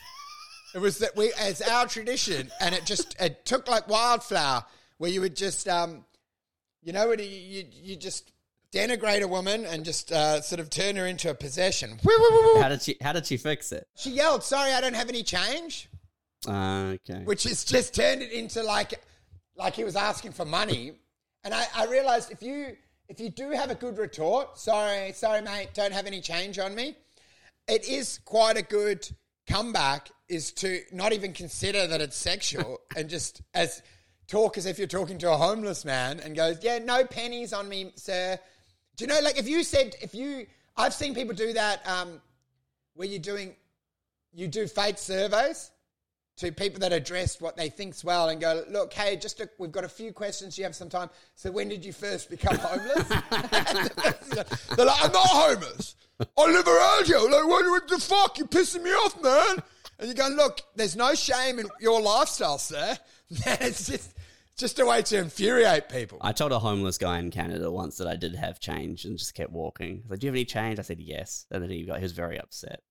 [0.73, 4.65] it was that we, as our tradition, and it just it took like wildflower,
[4.97, 6.05] where you would just, um,
[6.81, 8.31] you know, you you, you just
[8.73, 11.99] denigrate a woman and just uh, sort of turn her into a possession.
[12.61, 12.97] How did she?
[13.01, 13.87] How did she fix it?
[13.95, 15.89] She yelled, "Sorry, I don't have any change,"
[16.47, 17.23] Uh, okay.
[17.23, 18.93] which has just turned it into like,
[19.55, 20.93] like he was asking for money.
[21.43, 22.77] And I, I realized if you
[23.09, 26.73] if you do have a good retort, sorry, sorry, mate, don't have any change on
[26.73, 26.95] me.
[27.67, 29.07] It is quite a good
[29.47, 30.09] comeback.
[30.29, 33.81] Is to not even consider that it's sexual and just as
[34.27, 37.67] talk as if you're talking to a homeless man and goes, yeah, no pennies on
[37.67, 38.39] me, sir.
[38.95, 42.21] Do you know, like if you said if you, I've seen people do that um,
[42.93, 43.55] where you're doing,
[44.31, 45.71] you do fake surveys
[46.41, 49.49] to people that are dressed what they think's well and go, look, hey, just a,
[49.59, 50.57] we've got a few questions.
[50.57, 51.09] You have some time?
[51.35, 53.07] So when did you first become homeless?
[54.75, 55.95] They're like, I'm not homeless.
[56.19, 57.19] I live around here.
[57.19, 58.37] Like, what, what the fuck?
[58.39, 59.63] You're pissing me off, man.
[59.99, 62.97] And you're going, look, there's no shame in your lifestyle, sir.
[63.29, 64.17] it's just,
[64.57, 66.17] just a way to infuriate people.
[66.21, 69.35] I told a homeless guy in Canada once that I did have change and just
[69.35, 70.01] kept walking.
[70.01, 72.03] He's like, "Do you have any change?" I said, "Yes." And then he got he
[72.03, 72.81] was very upset.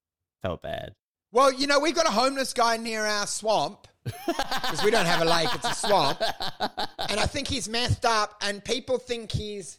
[0.43, 0.95] Felt bad.
[1.33, 5.23] Well, you know, we've got a homeless guy near our swamp because we don't have
[5.23, 6.21] a lake, it's a swamp.
[7.09, 9.79] And I think he's messed up, and people think he's.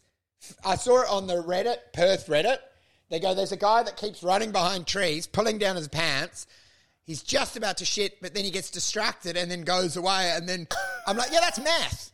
[0.65, 2.57] I saw it on the Reddit, Perth Reddit.
[3.09, 6.47] They go, there's a guy that keeps running behind trees, pulling down his pants.
[7.03, 10.31] He's just about to shit, but then he gets distracted and then goes away.
[10.33, 10.67] And then
[11.05, 12.11] I'm like, yeah, that's meth.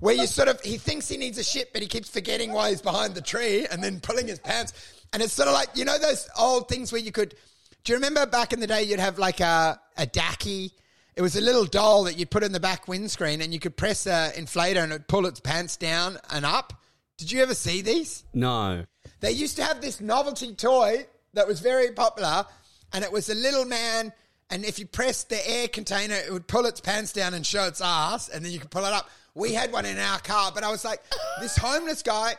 [0.00, 2.70] Where you sort of, he thinks he needs a shit, but he keeps forgetting why
[2.70, 4.72] he's behind the tree and then pulling his pants.
[5.12, 7.34] And it's sort of like, you know, those old things where you could,
[7.84, 10.72] do you remember back in the day you'd have like a, a Dacky?
[11.16, 13.76] It was a little doll that you'd put in the back windscreen and you could
[13.76, 16.72] press a inflator and it'd pull its pants down and up.
[17.18, 18.24] Did you ever see these?
[18.32, 18.84] No.
[19.20, 22.46] They used to have this novelty toy that was very popular,
[22.92, 24.12] and it was a little man.
[24.48, 27.66] And if you pressed the air container, it would pull its pants down and show
[27.66, 29.08] its ass, and then you could pull it up.
[29.34, 31.02] We had one in our car, but I was like,
[31.40, 32.34] this homeless guy,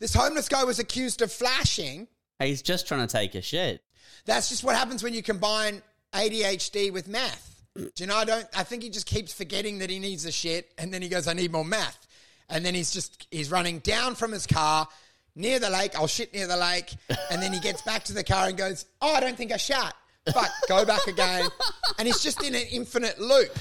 [0.00, 2.08] this homeless guy was accused of flashing.
[2.40, 3.80] He's just trying to take a shit.
[4.26, 7.62] That's just what happens when you combine ADHD with math.
[7.74, 8.16] Do you know?
[8.16, 8.46] I don't.
[8.56, 11.28] I think he just keeps forgetting that he needs a shit, and then he goes,
[11.28, 12.06] "I need more math,"
[12.48, 14.88] and then he's just he's running down from his car
[15.34, 15.94] near the lake.
[15.94, 16.94] I'll shit near the lake,
[17.30, 19.58] and then he gets back to the car and goes, "Oh, I don't think I
[19.58, 21.48] shat." But go back again,
[21.98, 23.56] and he's just in an infinite loop.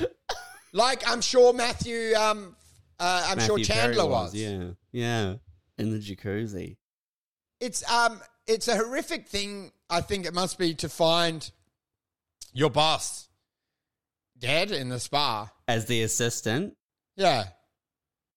[0.71, 2.56] Like I'm sure Matthew, um,
[2.99, 4.34] uh, I'm sure Matthew Perry Chandler was.
[4.34, 4.63] Yeah.
[4.91, 5.36] Yeah.
[5.78, 6.78] In the jacuzzi.
[7.60, 9.71] It's um, it's a horrific thing.
[9.89, 11.50] I think it must be to find
[12.54, 13.28] your boss
[14.38, 15.52] dead in the spa.
[15.67, 16.76] As the assistant.
[17.15, 17.45] Yeah.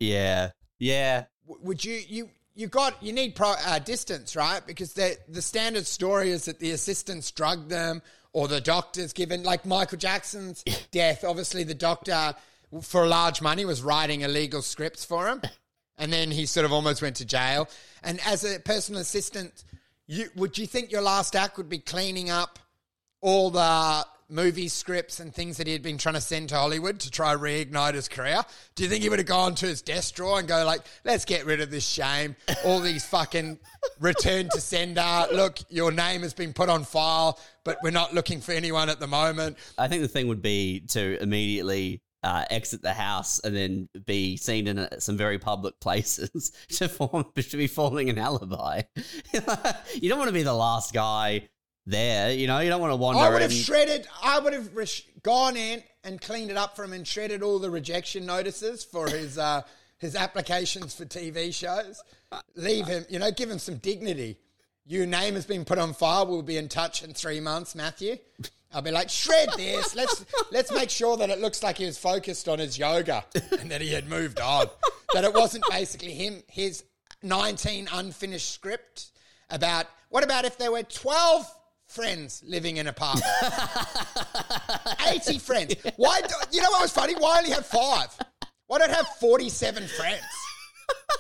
[0.01, 0.51] Yeah.
[0.79, 1.25] Yeah.
[1.47, 5.43] W- Would you you you got you need pro, uh, distance right because the the
[5.43, 10.63] standard story is that the assistants drugged them or the doctors given like Michael Jackson's
[10.91, 11.25] death.
[11.25, 12.35] Obviously, the doctor
[12.83, 15.41] for large money was writing illegal scripts for him,
[15.97, 17.69] and then he sort of almost went to jail.
[18.03, 19.65] And as a personal assistant,
[20.09, 22.59] you would you think your last act would be cleaning up
[23.21, 27.01] all the movie scripts and things that he had been trying to send to Hollywood
[27.01, 28.42] to try reignite his career?
[28.75, 31.25] Do you think he would have gone to his desk drawer and go like, "Let's
[31.25, 33.59] get rid of this shame, all these fucking
[34.01, 35.27] return to sender.
[35.33, 39.01] Look, your name has been put on file, but we're not looking for anyone at
[39.01, 43.54] the moment." I think the thing would be to immediately uh, exit the house and
[43.54, 48.19] then be seen in uh some very public places to form to be forming an
[48.19, 48.83] alibi.
[49.94, 51.48] you don't want to be the last guy
[51.87, 52.33] there.
[52.33, 53.21] You know, you don't want to wander.
[53.21, 54.06] I would have and- shredded.
[54.23, 54.87] I would have re-
[55.23, 59.08] gone in and cleaned it up for him and shredded all the rejection notices for
[59.08, 59.62] his uh,
[59.98, 62.02] his applications for TV shows.
[62.56, 64.38] Leave him, you know, give him some dignity.
[64.87, 66.27] Your name has been put on file.
[66.27, 68.16] We'll be in touch in three months, Matthew.
[68.73, 69.94] I'll be like, shred this.
[69.94, 73.25] Let's let's make sure that it looks like he was focused on his yoga
[73.58, 74.66] and that he had moved on.
[75.14, 76.85] That it wasn't basically him his
[77.23, 79.12] nineteen unfinished script
[79.50, 81.46] about what about if there were 12
[81.87, 83.19] friends living in a park?
[85.08, 85.75] 80 friends.
[85.96, 86.21] Why?
[86.21, 87.14] Do, you know what was funny?
[87.14, 88.16] Why only have five?
[88.66, 90.23] Why don't have 47 friends?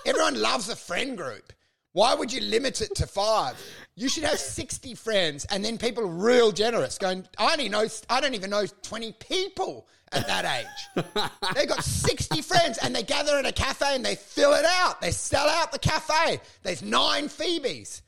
[0.06, 1.52] Everyone loves a friend group.
[1.98, 3.60] Why would you limit it to five?
[3.96, 7.88] You should have 60 friends and then people are real generous going, I only know,
[8.08, 11.04] I don't even know 20 people at that age.
[11.56, 15.00] They've got 60 friends and they gather at a cafe and they fill it out.
[15.00, 16.40] They sell out the cafe.
[16.62, 18.02] There's nine Phoebes.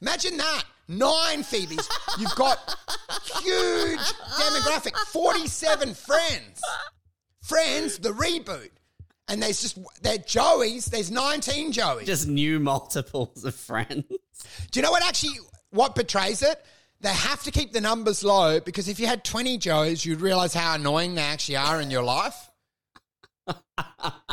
[0.00, 0.62] Imagine that.
[0.86, 1.88] Nine Phoebes.
[2.20, 2.76] You've got
[3.42, 3.98] huge
[4.38, 4.94] demographic.
[5.08, 6.62] 47 friends.
[7.42, 8.70] Friends, the reboot.
[9.28, 10.86] And there's just, they're Joeys.
[10.86, 12.06] There's 19 Joeys.
[12.06, 14.04] Just new multiples of friends.
[14.70, 15.38] Do you know what actually
[15.70, 16.62] what betrays it?
[17.00, 20.54] They have to keep the numbers low because if you had 20 Joes, you'd realize
[20.54, 22.50] how annoying they actually are in your life.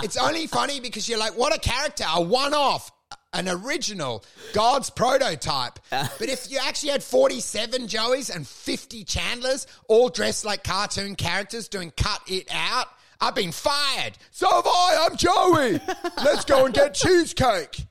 [0.04, 2.92] it's only funny because you're like, what a character, a one off,
[3.34, 4.24] an original,
[4.54, 5.80] God's prototype.
[5.90, 11.68] But if you actually had 47 Joeys and 50 Chandlers, all dressed like cartoon characters
[11.68, 12.88] doing cut it out,
[13.22, 14.18] I've been fired.
[14.32, 15.08] So have I.
[15.10, 15.80] I'm Joey.
[16.24, 17.86] Let's go and get cheesecake.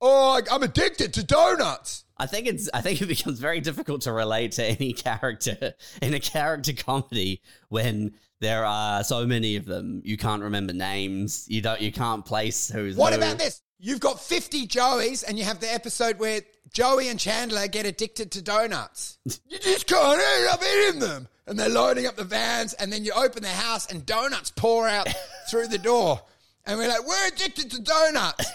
[0.00, 2.04] Oh, I'm addicted to donuts.
[2.16, 2.70] I think it's.
[2.72, 7.42] I think it becomes very difficult to relate to any character in a character comedy
[7.68, 10.00] when there are so many of them.
[10.04, 11.46] You can't remember names.
[11.48, 11.80] You don't.
[11.80, 12.96] You can't place who's.
[12.96, 13.18] What who.
[13.18, 13.60] about this?
[13.78, 16.40] You've got 50 Joeys, and you have the episode where
[16.72, 19.18] Joey and Chandler get addicted to donuts.
[19.24, 21.28] you just can't I'm eating them.
[21.46, 24.88] And they're loading up the vans, and then you open the house, and donuts pour
[24.88, 25.08] out
[25.50, 26.20] through the door.
[26.66, 28.46] And we're like, we're addicted to donuts.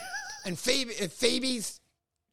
[0.45, 1.79] and Phoebe, Phoebe's,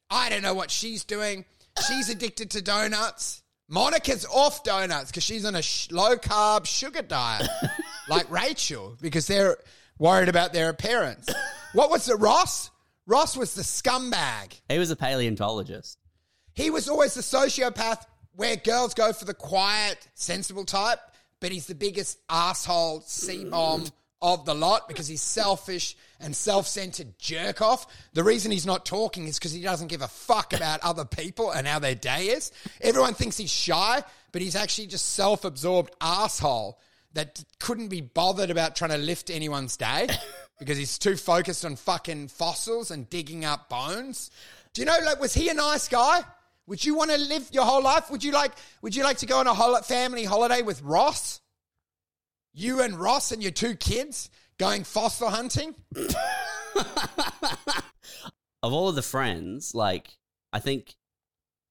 [0.09, 1.45] I don't know what she's doing.
[1.87, 3.43] She's addicted to donuts.
[3.69, 7.47] Monica's off donuts because she's on a sh- low carb sugar diet,
[8.09, 9.57] like Rachel, because they're
[9.99, 11.29] worried about their appearance.
[11.73, 12.71] What was it, Ross?
[13.05, 14.59] Ross was the scumbag.
[14.69, 15.99] He was a paleontologist.
[16.53, 18.05] He was always the sociopath
[18.37, 20.99] where girls go for the quiet, sensible type,
[21.41, 23.85] but he's the biggest asshole C bomb
[24.21, 27.87] of the lot because he's selfish and self centered jerk off.
[28.13, 31.51] The reason he's not talking is because he doesn't give a fuck about other people
[31.51, 32.51] and how their day is.
[32.79, 36.79] Everyone thinks he's shy, but he's actually just self absorbed asshole
[37.13, 40.07] that couldn't be bothered about trying to lift anyone's day
[40.59, 44.29] because he's too focused on fucking fossils and digging up bones.
[44.73, 46.21] Do you know, like, was he a nice guy?
[46.67, 48.11] Would you want to live your whole life?
[48.11, 48.51] Would you like?
[48.81, 51.41] Would you like to go on a hol- family holiday with Ross?
[52.53, 55.75] You and Ross and your two kids going fossil hunting?
[58.63, 60.09] Of all of the friends, like
[60.51, 60.95] I think,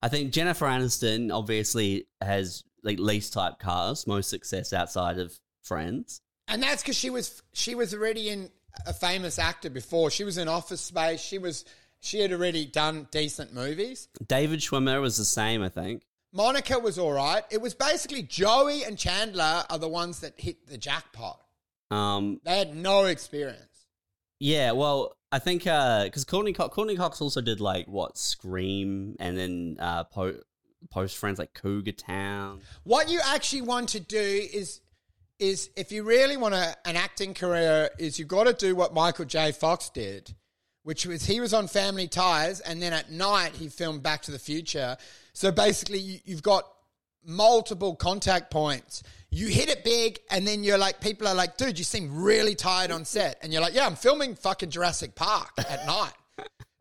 [0.02, 6.20] I think Jennifer Aniston obviously has like least type cast, most success outside of Friends.
[6.46, 8.50] And that's because she was she was already in
[8.86, 10.10] a famous actor before.
[10.10, 11.20] She was in Office Space.
[11.20, 11.64] She was
[12.06, 14.08] she had already done decent movies.
[14.26, 16.02] David Schwimmer was the same, I think.
[16.32, 17.42] Monica was all right.
[17.50, 21.40] It was basically Joey and Chandler are the ones that hit the jackpot.
[21.90, 23.86] Um, They had no experience.
[24.38, 29.36] yeah, well, I think because Courtney Co- Courteney Cox also did like what Scream and
[29.36, 30.40] then uh, po-
[30.90, 32.60] post Friends like Cougar Town.
[32.84, 34.18] What you actually want to do
[34.52, 34.80] is
[35.38, 38.94] is if you really want a, an acting career, is you've got to do what
[38.94, 39.52] Michael J.
[39.52, 40.34] Fox did,
[40.86, 44.30] which was he was on Family Ties, and then at night he filmed Back to
[44.30, 44.96] the Future.
[45.32, 46.64] So basically, you, you've got
[47.24, 49.02] multiple contact points.
[49.28, 52.54] You hit it big, and then you're like, people are like, dude, you seem really
[52.54, 53.36] tired on set.
[53.42, 56.12] And you're like, yeah, I'm filming fucking Jurassic Park at night.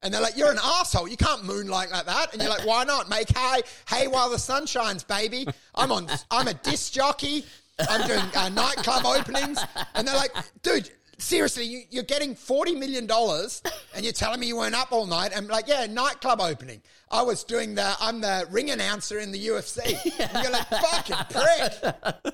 [0.04, 1.08] And they're like, you're an asshole.
[1.08, 2.32] You can't moonlight like that.
[2.32, 3.10] And you're like, why not?
[3.10, 5.48] Make hay, hay while the sun shines, baby.
[5.74, 7.44] I'm on, I'm a disc jockey.
[7.90, 9.58] I'm doing uh, nightclub openings.
[9.96, 10.32] And they're like,
[10.62, 15.06] dude, seriously, you, you're getting $40 million and you're telling me you weren't up all
[15.06, 15.32] night.
[15.36, 16.82] I'm like, yeah, nightclub opening.
[17.12, 19.80] I was doing the, I'm the ring announcer in the UFC.
[20.20, 22.34] And you're like, fucking prick.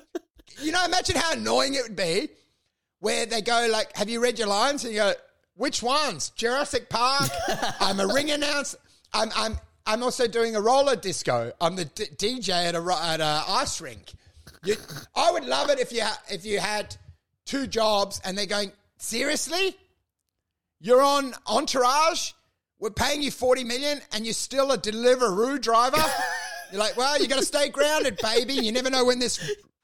[0.60, 2.28] You know, imagine how annoying it would be
[3.02, 5.12] where they go like, "Have you read your lines?" And you go,
[5.56, 6.30] "Which ones?
[6.30, 7.28] Jurassic Park."
[7.80, 8.78] I'm a ring announcer.
[9.12, 11.52] I'm I'm I'm also doing a roller disco.
[11.60, 14.12] I'm the d- DJ at a at a ice rink.
[14.64, 14.76] You,
[15.16, 16.96] I would love it if you ha- if you had
[17.44, 19.76] two jobs and they're going seriously.
[20.80, 22.32] You're on Entourage.
[22.78, 26.02] We're paying you forty million, and you're still a Deliveroo driver.
[26.72, 28.54] You're like, well, you got to stay grounded, baby.
[28.54, 29.38] You never know when this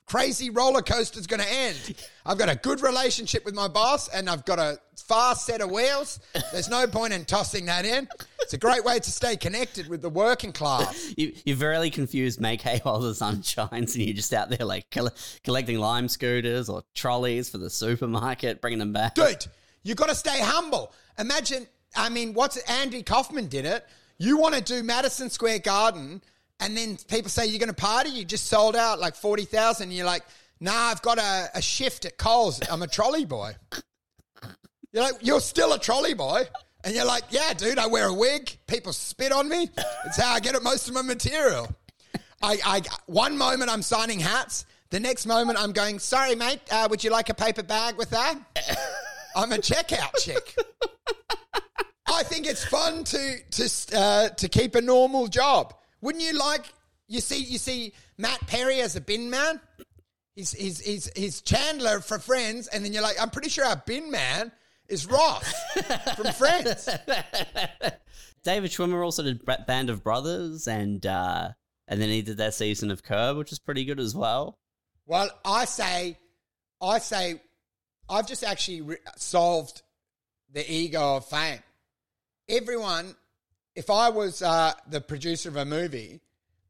[0.06, 1.94] crazy roller coaster is going to end.
[2.24, 5.70] I've got a good relationship with my boss, and I've got a fast set of
[5.70, 6.18] wheels.
[6.50, 8.08] There's no point in tossing that in.
[8.48, 11.12] It's a great way to stay connected with the working class.
[11.18, 12.40] You, you're very confused.
[12.40, 15.10] Make hay while the sun shines, and you're just out there like coll-
[15.44, 19.16] collecting lime scooters or trolleys for the supermarket, bringing them back.
[19.16, 19.46] Dude,
[19.82, 20.94] you got to stay humble.
[21.18, 23.84] Imagine, I mean, what's Andy Kaufman did it.
[24.16, 26.22] You want to do Madison Square Garden,
[26.58, 28.08] and then people say you're going to party.
[28.08, 29.90] You just sold out like forty thousand.
[29.90, 30.22] You're like,
[30.58, 32.62] nah, I've got a, a shift at Coles.
[32.70, 33.56] I'm a trolley boy.
[34.90, 36.44] You're like, you're still a trolley boy.
[36.84, 38.56] And you're like, yeah, dude, I wear a wig.
[38.66, 39.68] People spit on me.
[40.06, 41.68] It's how I get it most of my material.
[42.40, 44.64] I, I one moment I'm signing hats.
[44.90, 48.10] The next moment I'm going, sorry, mate, uh, would you like a paper bag with
[48.10, 48.36] that?
[49.36, 50.56] I'm a checkout chick.
[52.06, 55.74] I think it's fun to to uh, to keep a normal job.
[56.00, 56.64] Wouldn't you like?
[57.06, 59.60] You see, you see Matt Perry as a bin man.
[60.34, 63.82] He's he's he's, he's Chandler for Friends, and then you're like, I'm pretty sure our
[63.84, 64.52] bin man
[64.88, 65.52] is Ross
[66.16, 66.88] from Friends.
[68.44, 71.50] David Schwimmer also did Band of Brothers, and uh,
[71.86, 74.58] and then he did that season of Curb, which is pretty good as well.
[75.06, 76.18] Well, I say,
[76.80, 77.40] I say,
[78.08, 79.82] I've just actually re- solved
[80.52, 81.60] the ego of fame.
[82.48, 83.14] Everyone,
[83.74, 86.20] if I was uh, the producer of a movie,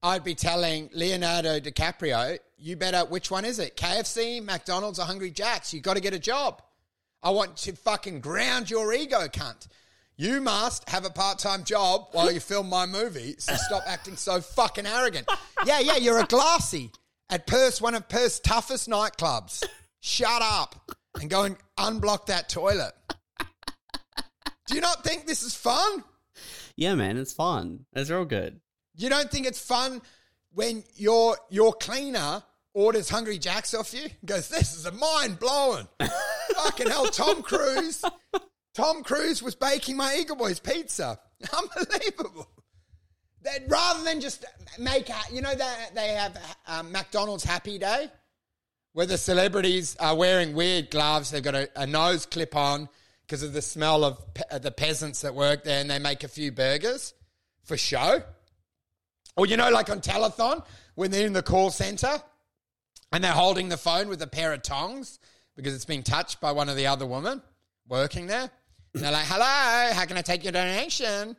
[0.03, 3.05] I'd be telling Leonardo DiCaprio, "You better.
[3.09, 3.77] Which one is it?
[3.77, 5.75] KFC, McDonald's, or Hungry Jack's?
[5.75, 6.63] You got to get a job.
[7.23, 9.69] I want to fucking ground your ego, cunt."
[10.21, 14.17] You must have a part time job while you film my movie, so stop acting
[14.17, 15.29] so fucking arrogant.
[15.65, 16.91] Yeah, yeah, you're a glassy
[17.31, 19.65] at Perth's, one of Perth's toughest nightclubs.
[20.01, 20.91] Shut up
[21.21, 22.93] and go and unblock that toilet.
[24.67, 26.03] Do you not think this is fun?
[26.75, 27.87] Yeah, man, it's fun.
[27.93, 28.61] It's real good.
[28.97, 30.03] You don't think it's fun
[30.53, 32.43] when your your cleaner
[32.79, 34.05] orders Hungry Jacks off you?
[34.05, 35.89] and Goes, this is a mind blowing.
[36.55, 38.05] Fucking hell, Tom Cruise.
[38.75, 41.19] Tom Cruise was baking my Eagle Boys pizza.
[41.53, 42.49] Unbelievable.
[43.43, 44.45] That rather than just
[44.79, 48.09] make, you know, that they have um, McDonald's Happy Day,
[48.93, 51.31] where the celebrities are wearing weird gloves.
[51.31, 52.89] They've got a, a nose clip on
[53.27, 56.29] because of the smell of pe- the peasants that work there, and they make a
[56.29, 57.15] few burgers
[57.65, 58.23] for show.
[59.37, 60.65] Or you know, like on telethon
[60.95, 62.21] when they're in the call center
[63.13, 65.19] and they're holding the phone with a pair of tongs
[65.57, 67.43] because it's been touched by one of the other women
[67.89, 68.51] working there.
[68.95, 71.37] And they're like, "Hello, how can I take your donation?"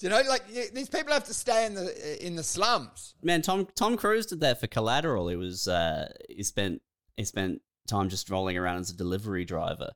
[0.00, 3.14] Do you know, like y- these people have to stay in the in the slums.
[3.22, 5.28] Man, Tom Tom Cruise did that for Collateral.
[5.28, 6.82] He was uh, he spent
[7.16, 9.90] he spent time just rolling around as a delivery driver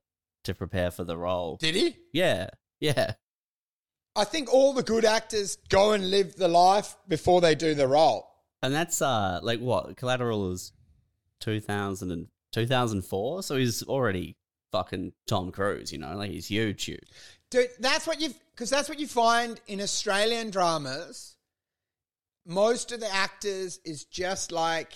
[0.45, 1.57] to prepare for the role.
[1.57, 1.97] Did he?
[2.13, 2.49] Yeah,
[2.81, 3.15] yeah.
[4.17, 7.87] I think all the good actors go and live the life before they do the
[7.87, 8.27] role.
[8.63, 10.73] And that's uh like what Collateral is
[11.41, 14.37] 2000 and 2004, so he's already
[14.73, 15.93] fucking Tom Cruise.
[15.93, 17.09] You know, like he's huge, huge.
[17.51, 21.37] Dude, that's what you because that's what you find in Australian dramas.
[22.47, 24.93] Most of the actors is just like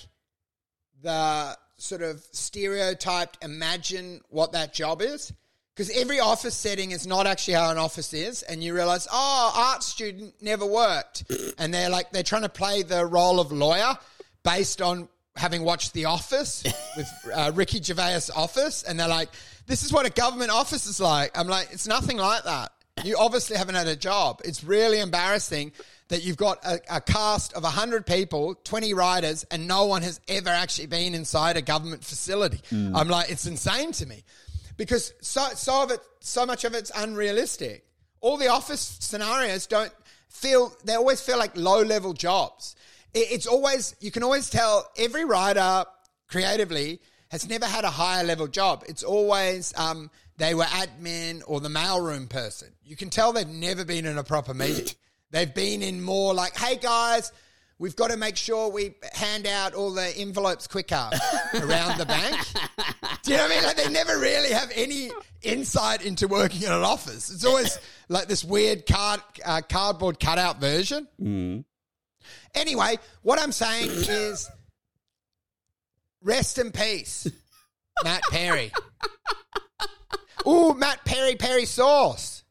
[1.03, 5.33] the sort of stereotyped imagine what that job is.
[5.75, 9.53] Because every office setting is not actually how an office is, and you realize, oh,
[9.57, 11.25] art student never worked,
[11.57, 13.97] and they're like they're trying to play the role of lawyer
[14.45, 16.63] based on having watched The Office
[16.97, 19.29] with uh, Ricky Gervais' Office, and they're like,
[19.67, 21.37] this is what a government office is like.
[21.39, 22.73] I'm like, it's nothing like that.
[23.05, 24.43] You obviously haven't had a job.
[24.45, 25.73] It's really embarrassing
[26.09, 30.21] that you've got a, a cast of 100 people, 20 writers, and no one has
[30.29, 32.61] ever actually been inside a government facility.
[32.95, 34.23] I'm like, it's insane to me
[34.77, 37.87] because so, so of it, so much of it's unrealistic.
[38.21, 39.93] All the office scenarios don't
[40.29, 42.77] feel, they always feel like low level jobs.
[43.15, 45.85] It, it's always, you can always tell every writer
[46.29, 47.01] creatively
[47.31, 48.85] has never had a higher level job.
[48.89, 52.69] It's always um, they were admin or the mailroom person.
[52.85, 54.95] You can tell they've never been in a proper meeting.
[55.31, 57.33] they've been in more like, hey guys,
[57.79, 61.11] we've got to make sure we hand out all the envelopes quicker
[61.55, 62.37] around the bank.
[63.23, 63.65] Do you know what I mean?
[63.65, 65.11] Like they never really have any
[65.43, 67.31] insight into working in an office.
[67.31, 71.09] It's always like this weird card uh, cardboard cutout version.
[72.55, 74.49] Anyway, what I'm saying is,
[76.23, 77.27] rest in peace,
[78.05, 78.73] Matt Perry.
[80.47, 82.43] Ooh, Matt Perry Perry sauce.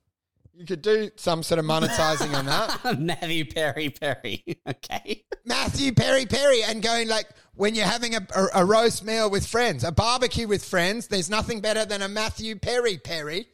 [0.53, 2.99] You could do some sort of monetizing on that.
[2.99, 4.43] Matthew Perry Perry.
[4.69, 5.23] okay.
[5.43, 9.45] Matthew Perry Perry and going like when you're having a, a, a roast meal with
[9.45, 13.47] friends, a barbecue with friends, there's nothing better than a Matthew Perry Perry.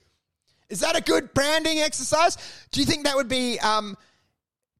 [0.69, 2.37] Is that a good branding exercise?
[2.71, 3.95] Do you think that would be um,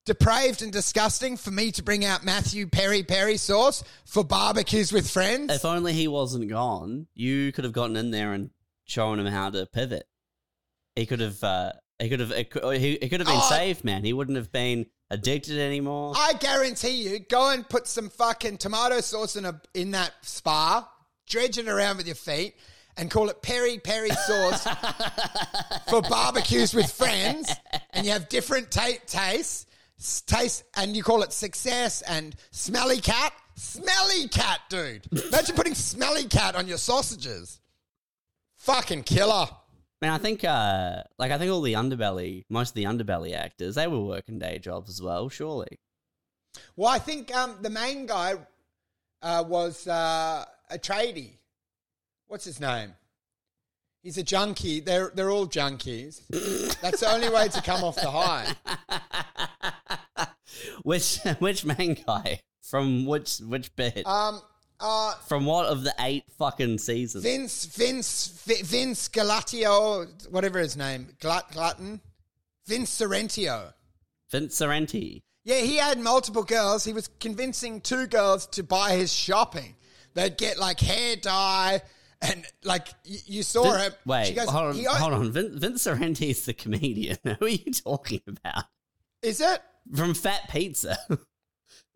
[0.07, 5.07] depraved and disgusting for me to bring out Matthew Perry Perry sauce for barbecues with
[5.07, 5.53] friends?
[5.53, 8.49] If only he wasn't gone, you could have gotten in there and
[8.85, 10.07] shown him how to pivot.
[10.95, 11.43] He could have.
[11.43, 12.31] Uh, he could have.
[12.31, 13.49] He, he could have been Oh.
[13.49, 14.03] saved, man.
[14.03, 16.13] He wouldn't have been addicted anymore.
[16.17, 20.89] I guarantee you, go and put some fucking tomato sauce in a in that spa,
[21.27, 22.55] dredge it around with your feet,
[22.97, 24.63] and call it peri peri sauce
[25.89, 27.51] for barbecues with friends,
[27.91, 29.65] and you have different ta- tastes.
[30.25, 33.33] Taste, and you call it success and smelly cat.
[33.55, 35.07] Smelly cat, dude.
[35.11, 37.59] Imagine putting smelly cat on your sausages.
[38.57, 39.47] Fucking killer.
[40.01, 43.75] Man, I think, uh, like, I think all the underbelly, most of the underbelly actors,
[43.75, 45.79] they were working day jobs as well, surely.
[46.75, 48.35] Well, I think um, the main guy
[49.23, 51.31] uh, was uh, a tradie.
[52.27, 52.93] What's his name?
[54.03, 54.79] He's a junkie.
[54.79, 56.21] They're they're all junkies.
[56.81, 58.53] That's the only way to come off the high.
[60.83, 64.05] which which main guy from which which bit?
[64.05, 64.41] Um,
[64.79, 67.23] uh, from what of the eight fucking seasons?
[67.23, 71.99] Vince Vince Vi- Vince Galatio, whatever his name, Glut Glutton,
[72.65, 73.73] Vince Sorrentio.
[74.29, 75.21] Vince Sorrenti.
[75.45, 76.83] Yeah, he had multiple girls.
[76.83, 79.75] He was convincing two girls to buy his shopping.
[80.13, 81.81] They'd get like hair dye
[82.21, 83.95] and like you, you saw Vin- her.
[84.05, 85.31] wait, she goes, hold on, "He- hold on.
[85.31, 87.17] Vin, Vince Sorrenti is the comedian.
[87.39, 88.65] Who are you talking about?
[89.21, 89.61] Is it?
[89.95, 90.97] From Fat Pizza.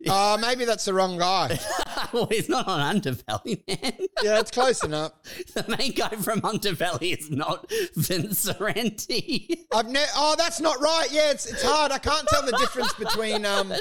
[0.08, 1.58] Uh, maybe that's the wrong guy.
[2.12, 3.92] well, he's not on Underbelly, man.
[4.22, 5.12] Yeah, it's close enough.
[5.54, 9.58] the main guy from Underbelly is not Vince Sorrenti.
[9.74, 11.08] I've ne- oh, that's not right.
[11.10, 11.92] Yeah, it's it's hard.
[11.92, 13.72] I can't tell the difference between um.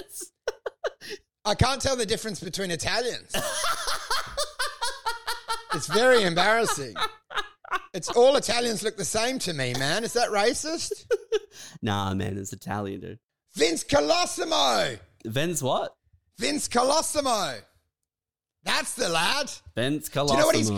[1.43, 3.34] I can't tell the difference between Italians.
[5.74, 6.93] it's very embarrassing.
[7.93, 10.03] It's all Italians look the same to me, man.
[10.03, 11.07] Is that racist?
[11.82, 13.20] nah, man, it's Italian, dude.
[13.54, 14.97] Vince Colosimo.
[15.26, 15.95] Vince what?
[16.38, 17.60] Vince Colosimo.
[18.64, 19.52] That's the lad.
[19.76, 20.70] Vince colosimo you know what he's-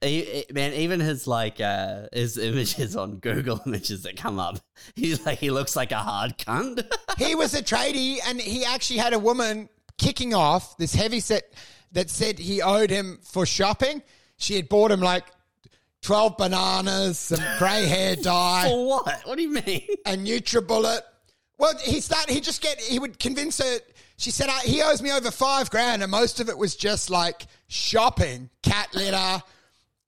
[0.00, 4.60] he- man, even his like uh his images on Google images that come up,
[4.94, 6.86] he's like he looks like a hard cunt.
[7.18, 11.52] He was a tradie and he actually had a woman kicking off this heavy set
[11.92, 14.02] that said he owed him for shopping.
[14.36, 15.24] She had bought him like
[16.02, 18.68] 12 bananas, some grey hair dye.
[18.68, 19.22] For what?
[19.24, 19.82] What do you mean?
[20.06, 21.00] a NutriBullet.
[21.58, 22.32] Well, he started.
[22.32, 22.80] He just get.
[22.80, 23.78] He would convince her.
[24.16, 27.10] She said "Uh, he owes me over five grand, and most of it was just
[27.10, 29.42] like shopping, cat litter,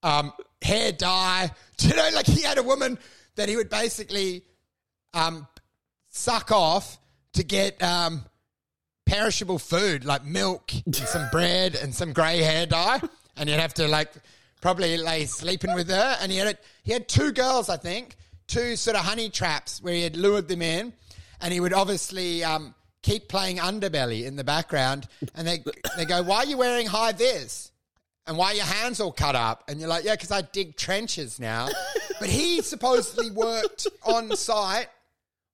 [0.01, 0.31] um,
[0.61, 1.51] hair dye.
[1.77, 2.09] Do you know?
[2.13, 2.97] Like he had a woman
[3.35, 4.43] that he would basically
[5.13, 5.47] um,
[6.09, 6.97] suck off
[7.33, 8.23] to get um,
[9.05, 13.01] perishable food like milk, and some bread, and some grey hair dye,
[13.35, 14.13] and you'd have to like
[14.61, 16.17] probably lay sleeping with her.
[16.21, 18.15] And he had a, he had two girls, I think,
[18.47, 20.93] two sort of honey traps where he had lured them in,
[21.41, 25.07] and he would obviously um, keep playing underbelly in the background.
[25.35, 25.63] And they
[25.97, 27.71] they go, "Why are you wearing high vis?"
[28.27, 29.63] And why are your hands all cut up?
[29.67, 31.69] And you're like, yeah, because I dig trenches now.
[32.19, 34.89] But he supposedly worked on site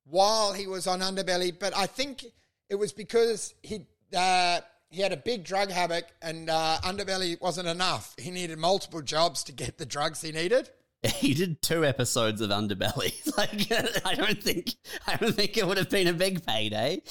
[0.03, 2.25] while he was on Underbelly, but I think
[2.69, 4.59] it was because he uh,
[4.89, 8.13] he had a big drug habit and uh, Underbelly wasn't enough.
[8.17, 10.69] He needed multiple jobs to get the drugs he needed.
[11.17, 13.13] He did two episodes of Underbelly.
[13.37, 13.71] Like
[14.05, 14.73] I don't think
[15.05, 17.03] I don't think it would have been a big payday.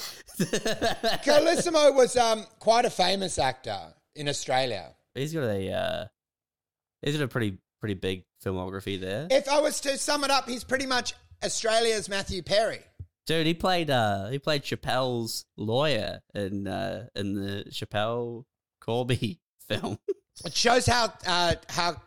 [1.23, 4.93] Colosimo was um, quite a famous actor in Australia.
[5.15, 6.05] he's got a uh,
[7.01, 9.27] he's got a pretty pretty big filmography there.
[9.31, 11.13] If I was to sum it up, he's pretty much
[11.45, 12.79] Australia's Matthew Perry.
[13.25, 18.43] Dude, he played uh he played Schapelle's lawyer in uh in the Schapelle
[18.81, 19.97] Corby film.
[20.45, 22.01] It shows how uh, how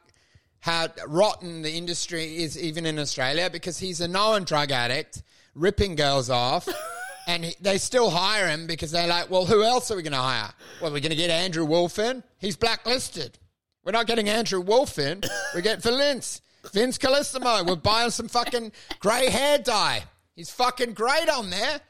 [0.60, 5.22] how rotten the industry is, even in Australia, because he's a known drug addict,
[5.54, 6.68] ripping girls off,
[7.26, 10.12] and he, they still hire him because they're like, well, who else are we going
[10.12, 10.52] to hire?
[10.80, 12.22] Well, we're going to get Andrew Wolf in.
[12.38, 13.38] He's blacklisted.
[13.84, 15.22] We're not getting Andrew Wolf in.
[15.54, 16.42] We get Vince
[16.72, 17.66] Vince Colosimo.
[17.66, 20.04] We're buying some fucking grey hair dye.
[20.34, 21.80] He's fucking great on there.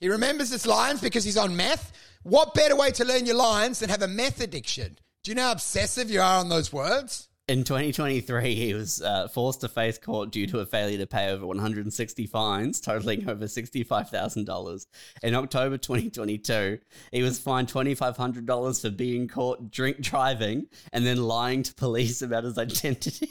[0.00, 1.92] He remembers his lines because he's on meth.
[2.22, 4.98] What better way to learn your lines than have a meth addiction?
[5.22, 7.28] Do you know how obsessive you are on those words?
[7.52, 11.28] In 2023, he was uh, forced to face court due to a failure to pay
[11.28, 14.86] over 160 fines, totaling over $65,000.
[15.22, 16.78] In October 2022,
[17.10, 22.44] he was fined $2,500 for being caught drink driving and then lying to police about
[22.44, 23.28] his identity.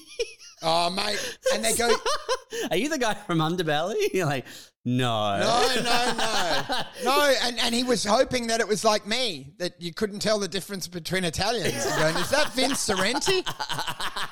[0.62, 1.40] Oh, mate.
[1.56, 1.92] And they go,
[2.70, 3.96] Are you the guy from Underbelly?
[4.14, 4.46] You're like,
[4.86, 5.40] no.
[5.40, 6.82] no, no, no.
[7.04, 10.40] No, and, and he was hoping that it was like me, that you couldn't tell
[10.40, 11.86] the difference between Italians.
[11.86, 13.44] And going, is that Vince Sorrenti?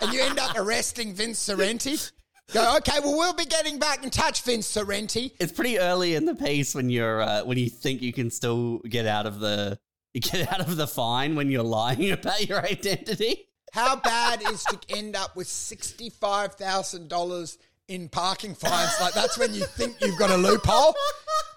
[0.01, 2.11] And you end up arresting Vince Sorrenti.
[2.53, 5.33] Go, okay, well, we'll be getting back in touch, Vince Sorrenti.
[5.39, 8.79] It's pretty early in the piece when you're uh, when you think you can still
[8.79, 9.77] get out of the
[10.19, 13.45] get out of the fine when you're lying about your identity.
[13.71, 17.57] How bad is to end up with $65,000
[17.89, 18.91] in parking fines?
[19.01, 20.95] Like, that's when you think you've got a loophole.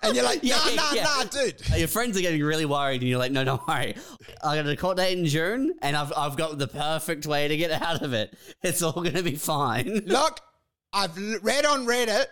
[0.03, 1.03] And you're like, nah, Yeah, nah, yeah.
[1.05, 1.55] nah, dude.
[1.73, 3.95] Uh, your friends are getting really worried, and you're like, "No, don't worry.
[4.43, 7.57] I got a court date in June, and I've I've got the perfect way to
[7.57, 8.35] get out of it.
[8.63, 10.41] It's all going to be fine." Look,
[10.93, 12.27] I've read on Reddit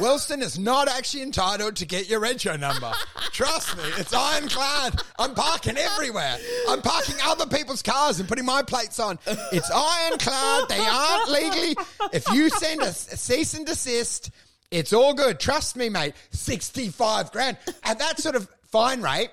[0.00, 2.92] Wilson is not actually entitled to get your rego number.
[3.32, 5.00] Trust me, it's ironclad.
[5.18, 6.36] I'm parking everywhere.
[6.68, 9.18] I'm parking other people's cars and putting my plates on.
[9.52, 10.68] It's ironclad.
[10.68, 11.76] They aren't legally.
[12.12, 14.30] If you send a, a cease and desist,
[14.70, 15.40] it's all good.
[15.40, 16.14] Trust me, mate.
[16.30, 17.58] 65 grand.
[17.82, 19.30] At that sort of fine rate,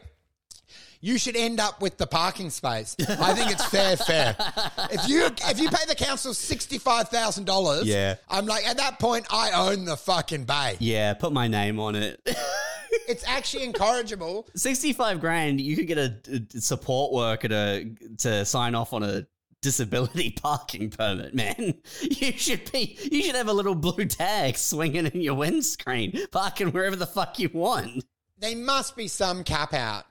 [1.02, 2.96] you should end up with the parking space.
[3.08, 4.36] I think it's fair, fair.
[4.92, 8.16] If you if you pay the council sixty five thousand dollars, Yeah.
[8.30, 10.76] I'm like at that point I own the fucking bay.
[10.80, 12.20] Yeah, put my name on it.
[13.08, 14.48] It's actually incorrigible.
[14.56, 16.16] 65 grand, you could get a,
[16.56, 17.90] a support worker to,
[18.20, 19.28] to sign off on a
[19.62, 21.76] disability parking permit, man.
[22.02, 26.72] You should be, you should have a little blue tag swinging in your windscreen, parking
[26.72, 28.06] wherever the fuck you want.
[28.40, 30.06] There must be some cap out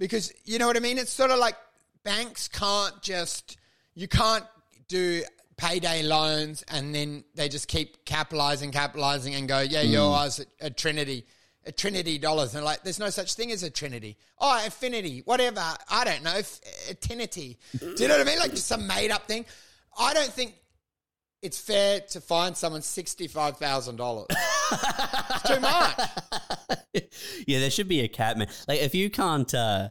[0.00, 0.98] because you know what I mean.
[0.98, 1.54] It's sort of like
[2.02, 3.58] banks can't just
[3.94, 4.44] you can't
[4.88, 5.22] do
[5.56, 10.18] payday loans and then they just keep capitalizing, capitalizing, and go, yeah, you're mm.
[10.18, 11.24] ours at, at Trinity.
[11.66, 14.16] At Trinity dollars, and like, there's no such thing as a Trinity.
[14.38, 15.62] Oh, Affinity, whatever.
[15.90, 16.38] I don't know.
[16.90, 17.58] Affinity.
[17.78, 18.38] Do you know what I mean?
[18.38, 19.44] Like just some made up thing.
[19.98, 20.54] I don't think
[21.42, 24.26] it's fair to find someone sixty five thousand dollars.
[25.46, 26.00] Too much.
[27.46, 28.48] yeah, there should be a cap, man.
[28.68, 29.90] Like if you can't, uh,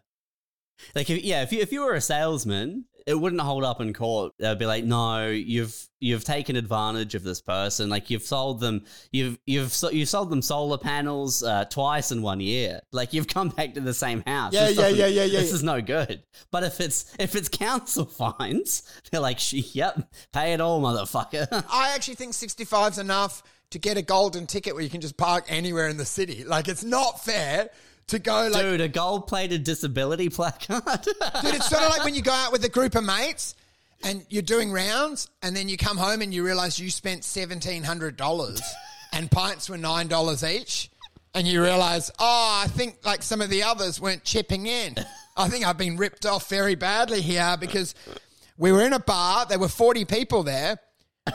[0.95, 3.91] like if, yeah, if you if you were a salesman, it wouldn't hold up in
[3.91, 4.33] court.
[4.37, 7.89] They'd be like, no, you've you've taken advantage of this person.
[7.89, 12.39] Like you've sold them, you've you've you've sold them solar panels uh, twice in one
[12.39, 12.81] year.
[12.91, 14.53] Like you've come back to the same house.
[14.53, 16.21] Yeah, This yeah, yeah, yeah, yeah, This is no good.
[16.51, 18.05] But if it's if it's council
[18.39, 21.47] fines, they're like, "Sh- yep, pay it all, motherfucker.
[21.71, 23.41] I actually think 65 is enough
[23.71, 26.43] to get a golden ticket where you can just park anywhere in the city.
[26.43, 27.69] Like, it's not fair
[28.09, 30.83] to go like, dude, a gold plated disability placard.
[31.03, 33.55] Dude, it's sort of like when you go out with a group of mates
[34.03, 38.61] and you're doing rounds and then you come home and you realize you spent $1,700
[39.13, 40.89] and pints were $9 each.
[41.35, 44.95] And you realize, oh, I think like some of the others weren't chipping in.
[45.37, 47.93] I think I've been ripped off very badly here because
[48.57, 50.79] we were in a bar, there were 40 people there.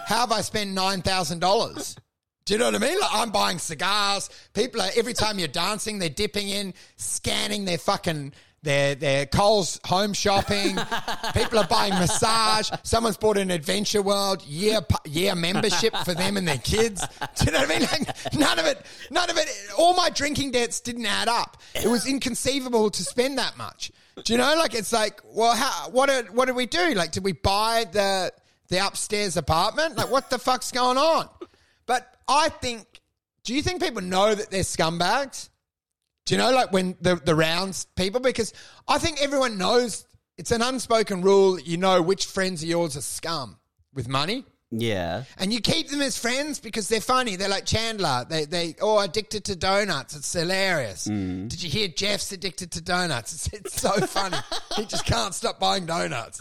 [0.06, 1.96] How have I spent $9,000?
[2.44, 3.00] Do you know what I mean?
[3.00, 4.28] Like I'm buying cigars.
[4.52, 9.80] People are every time you're dancing, they're dipping in, scanning their fucking their their Coles
[9.86, 10.76] home shopping.
[11.34, 12.70] People are buying massage.
[12.82, 17.06] Someone's bought an Adventure World year year membership for them and their kids.
[17.36, 17.88] Do you know what I mean?
[17.90, 19.48] Like none of it, none of it.
[19.78, 21.62] All my drinking debts didn't add up.
[21.74, 23.90] It was inconceivable to spend that much.
[24.22, 24.54] Do you know?
[24.56, 25.88] Like it's like, well, how?
[25.90, 26.92] What did what did we do?
[26.94, 28.32] Like, did we buy the
[28.68, 29.96] the upstairs apartment?
[29.96, 31.28] Like, what the fuck's going on?
[32.28, 32.86] I think,
[33.44, 35.48] do you think people know that they're scumbags?
[36.26, 38.20] Do you know, like when the, the rounds people?
[38.20, 38.52] Because
[38.88, 40.06] I think everyone knows
[40.38, 43.58] it's an unspoken rule that you know which friends of yours are scum
[43.92, 44.44] with money.
[44.70, 45.24] yeah.
[45.38, 47.36] And you keep them as friends because they're funny.
[47.36, 48.24] They're like Chandler.
[48.28, 50.16] They they oh addicted to donuts.
[50.16, 51.04] It's hilarious.
[51.04, 51.46] Hmm.
[51.46, 53.32] Did you hear Jeff's addicted to donuts?
[53.52, 54.38] It's, it's so funny.
[54.74, 56.40] he just can't stop buying donuts.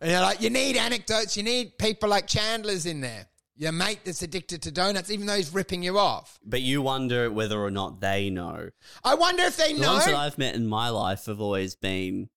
[0.00, 1.36] And you're like, you need anecdotes.
[1.36, 3.27] You need people like Chandler's in there.
[3.60, 6.38] Your mate that's addicted to donuts, even though he's ripping you off.
[6.44, 8.70] But you wonder whether or not they know.
[9.02, 9.92] I wonder if they The know.
[9.94, 12.28] ones that I've met in my life have always been,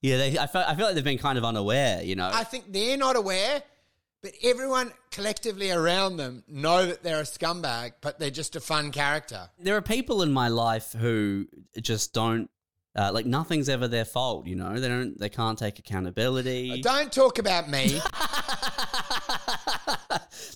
[0.00, 0.16] yeah.
[0.16, 2.02] They, I feel, I feel like they've been kind of unaware.
[2.02, 3.62] You know, I think they're not aware,
[4.22, 8.90] but everyone collectively around them know that they're a scumbag, but they're just a fun
[8.90, 9.50] character.
[9.58, 11.46] there are people in my life who
[11.80, 12.48] just don't.
[12.94, 14.78] Uh, like nothing's ever their fault, you know.
[14.78, 15.18] They don't.
[15.18, 16.80] They can't take accountability.
[16.82, 18.00] Don't talk about me.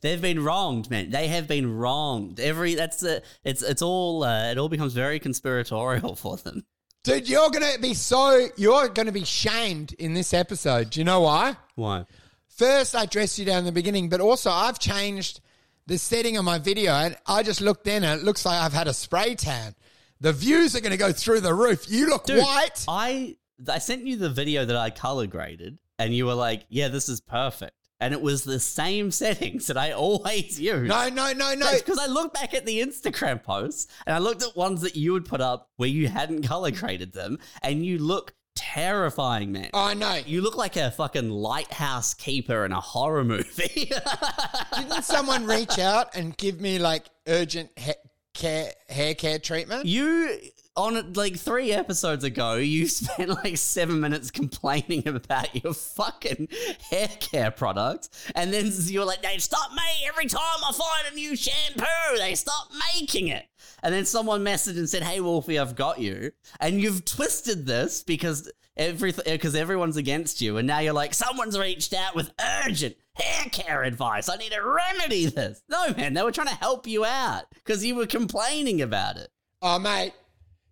[0.01, 1.11] They've been wronged, man.
[1.11, 2.41] They have been wronged.
[2.41, 3.23] Every that's the.
[3.45, 4.25] It's it's all.
[4.25, 6.65] Uh, it all becomes very conspiratorial for them.
[7.07, 10.91] Dude, you're going to be so, you're to be shamed in this episode.
[10.91, 11.57] Do you know why?
[11.77, 12.05] Why?
[12.49, 15.41] First, I dressed you down in the beginning, but also I've changed
[15.87, 16.91] the setting of my video.
[16.93, 19.77] And I just looked in and it looks like I've had a spray tan.
[20.21, 21.89] The views are going to go through the roof.
[21.89, 22.85] You look Dude, white.
[22.89, 23.37] I
[23.69, 27.09] I sent you the video that I color graded, and you were like, "Yeah, this
[27.09, 30.87] is perfect." And it was the same settings that I always use.
[30.89, 31.73] No, no, no, no.
[31.77, 35.13] because I looked back at the Instagram posts and I looked at ones that you
[35.13, 39.71] would put up where you hadn't color graded them, and you look terrifying, man.
[39.75, 40.15] I know.
[40.27, 43.91] You look like a fucking lighthouse keeper in a horror movie.
[44.77, 47.93] Didn't someone reach out and give me like urgent ha-
[48.35, 49.87] care, hair care treatment?
[49.87, 50.39] you
[50.77, 56.49] on like three episodes ago, you spent like seven minutes complaining about your fucking
[56.91, 61.15] hair care products, and then you're like, "They stop me every time I find a
[61.15, 62.19] new shampoo.
[62.19, 63.47] They stop making it."
[63.83, 68.03] And then someone messaged and said, "Hey, Wolfie, I've got you," and you've twisted this
[68.03, 72.33] because every because everyone's against you, and now you're like, "Someone's reached out with
[72.67, 74.29] urgent." hair care advice.
[74.29, 75.63] I need to remedy this.
[75.71, 79.31] No, man, they were trying to help you out because you were complaining about it.
[79.63, 80.13] Oh, mate.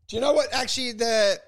[0.09, 0.53] Do you know what?
[0.53, 1.41] Actually, the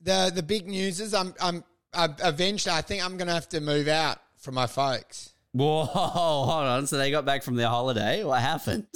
[0.00, 1.64] the the big news is I'm I'm
[1.94, 2.74] I, eventually.
[2.74, 5.30] I think I'm gonna have to move out from my folks.
[5.52, 6.86] Whoa, hold on.
[6.86, 8.24] So they got back from their holiday.
[8.24, 8.86] What happened?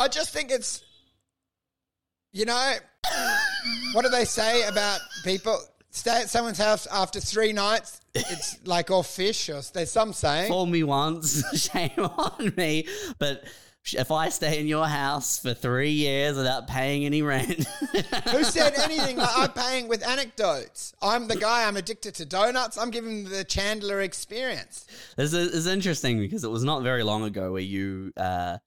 [0.00, 0.82] I just think it's,
[2.32, 2.74] you know,
[3.92, 5.58] what do they say about people
[5.90, 8.00] stay at someone's house after three nights?
[8.14, 10.50] It's like all fish, or there's some saying.
[10.50, 12.86] Fool me once, shame on me.
[13.18, 13.44] But
[13.94, 17.66] if I stay in your house for three years without paying any rent,
[18.30, 19.16] Who said anything?
[19.16, 20.94] Like, I'm paying with anecdotes.
[21.02, 21.66] I'm the guy.
[21.66, 22.76] I'm addicted to donuts.
[22.78, 24.86] I'm giving the Chandler experience.
[25.16, 28.58] This is, is interesting because it was not very long ago where you, uh,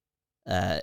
[0.47, 0.79] uh,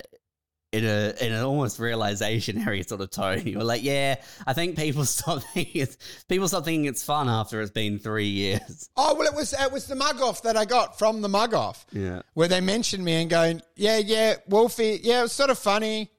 [0.71, 4.15] in a in an almost realizationary sort of tone, you were like, "Yeah,
[4.45, 5.97] I think people stop thinking it's
[6.27, 9.71] people stop thinking it's fun after it's been three years." Oh well, it was it
[9.71, 11.85] was the mug off that I got from the mug off.
[11.91, 12.21] Yeah.
[12.33, 16.11] where they mentioned me and going, yeah, yeah, Wolfie, yeah, it was sort of funny,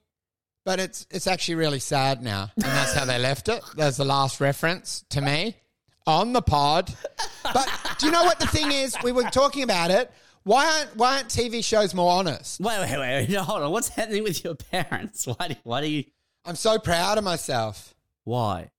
[0.65, 3.63] but it's it's actually really sad now, and that's how they left it.
[3.75, 5.55] There's the last reference to me
[6.07, 6.93] on the pod.
[7.43, 8.95] But do you know what the thing is?
[9.03, 10.11] We were talking about it.
[10.43, 12.59] Why aren't why aren't TV shows more honest?
[12.59, 13.37] Wait, wait, wait, wait.
[13.37, 13.71] Hold on.
[13.71, 15.27] What's happening with your parents?
[15.37, 16.03] Why do why do you?
[16.45, 17.93] I'm so proud of myself.
[18.23, 18.71] Why?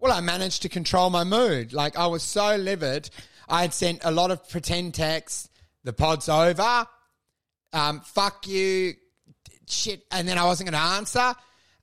[0.00, 1.72] Well, I managed to control my mood.
[1.72, 3.10] Like I was so livid.
[3.48, 5.50] I had sent a lot of pretend texts.
[5.84, 6.86] The pod's over.
[7.72, 8.94] Um, fuck you,
[9.66, 10.04] shit.
[10.10, 11.34] And then I wasn't going to answer.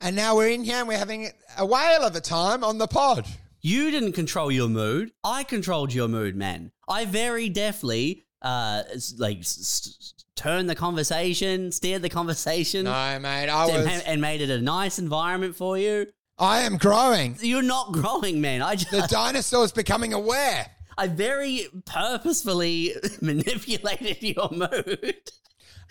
[0.02, 2.88] And now we're in here and we're having a whale of a time on the
[2.88, 3.26] pod.
[3.62, 5.12] You didn't control your mood.
[5.24, 6.72] I controlled your mood, man.
[6.88, 8.84] I very deftly, uh,
[9.18, 13.50] like s- turned the conversation, steer the conversation, No, mate.
[13.50, 14.04] I and, was.
[14.04, 16.08] and made it a nice environment for you.
[16.38, 17.38] I am growing.
[17.42, 18.62] You're not growing, man.
[18.62, 20.68] I just, The dinosaur's becoming aware.
[20.98, 25.16] I very purposefully manipulated your mood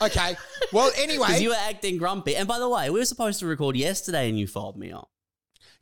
[0.03, 0.37] Okay.
[0.73, 1.41] Well, because anyway.
[1.41, 2.37] you were acting grumpy.
[2.37, 5.09] And by the way, we were supposed to record yesterday, and you fobbed me off.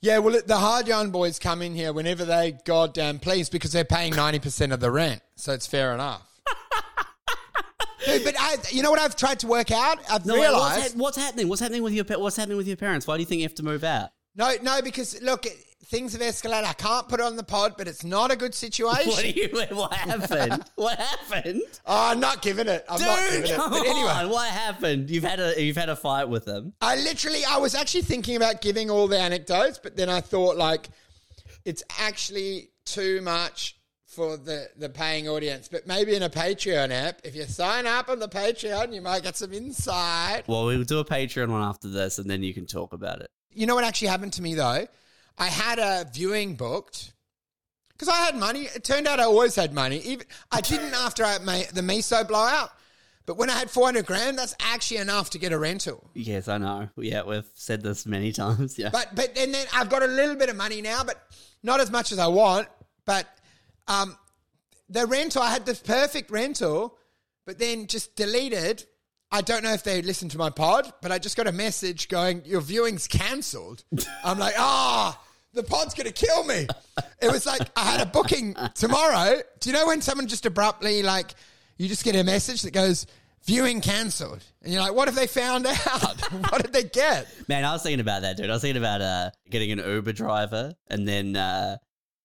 [0.00, 3.84] Yeah, well, the hard yarn boys come in here whenever they goddamn please because they're
[3.84, 5.22] paying 90% of the rent.
[5.36, 6.22] So it's fair enough.
[8.06, 9.98] Dude, but I, you know what I've tried to work out?
[10.10, 10.98] I've No, wait, what's, realized.
[10.98, 11.48] what's happening?
[11.48, 13.06] What's happening with your pa- What's happening with your parents?
[13.06, 14.10] Why do you think you have to move out?
[14.34, 15.46] No, no, because look,
[15.84, 16.64] things have escalated.
[16.64, 19.10] I can't put it on the pod, but it's not a good situation.
[19.10, 19.48] What you?
[19.76, 20.64] What happened?
[20.76, 21.62] what happened?
[21.86, 22.84] oh, I'm not giving it.
[22.88, 23.56] I'm not Dude, giving it.
[23.58, 24.30] But anyway, on!
[24.30, 25.10] What happened?
[25.10, 26.72] You've had a you've had a fight with them.
[26.80, 30.56] I literally, I was actually thinking about giving all the anecdotes, but then I thought
[30.56, 30.88] like
[31.64, 33.76] it's actually too much
[34.12, 35.68] for the the paying audience.
[35.68, 39.22] But maybe in a Patreon app, if you sign up on the Patreon, you might
[39.22, 40.46] get some insight.
[40.46, 43.30] Well, we'll do a Patreon one after this, and then you can talk about it.
[43.54, 44.86] You know what actually happened to me though?
[45.38, 47.12] I had a viewing booked
[47.92, 48.62] because I had money.
[48.62, 49.98] It turned out I always had money.
[49.98, 52.70] Even I didn't after I made the miso blowout,
[53.24, 56.10] but when I had four hundred grand, that's actually enough to get a rental.
[56.12, 56.90] Yes, I know.
[56.96, 58.78] Yeah, we've said this many times.
[58.78, 58.90] Yeah.
[58.92, 61.22] But but and then I've got a little bit of money now, but
[61.62, 62.68] not as much as I want.
[63.04, 63.26] But
[63.88, 64.16] um,
[64.88, 66.98] the rental, I had the perfect rental,
[67.46, 68.84] but then just deleted.
[69.30, 72.08] I don't know if they listened to my pod, but I just got a message
[72.08, 73.84] going, "Your viewing's cancelled.
[74.24, 75.18] I'm like, ah.
[75.54, 76.66] the pod's gonna kill me.
[77.20, 79.40] It was like I had a booking tomorrow.
[79.60, 81.34] Do you know when someone just abruptly like
[81.78, 83.06] you just get a message that goes
[83.44, 86.20] viewing cancelled, and you're like, what if they found out?
[86.50, 87.26] what did they get?
[87.48, 88.50] Man, I was thinking about that, dude.
[88.50, 91.78] I was thinking about uh, getting an Uber driver, and then uh,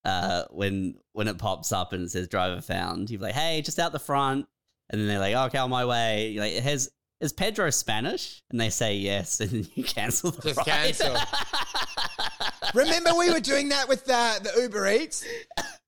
[0.08, 3.78] uh, when when it pops up and it says driver found, you're like, hey, just
[3.78, 4.48] out the front,
[4.90, 6.30] and then they're like, okay, on my way.
[6.30, 6.90] You're like, has
[7.20, 8.42] is Pedro Spanish?
[8.50, 10.66] And they say yes, and then you cancel the Just ride.
[10.66, 11.14] cancel.
[12.74, 15.26] Remember, we were doing that with the, the Uber Eats,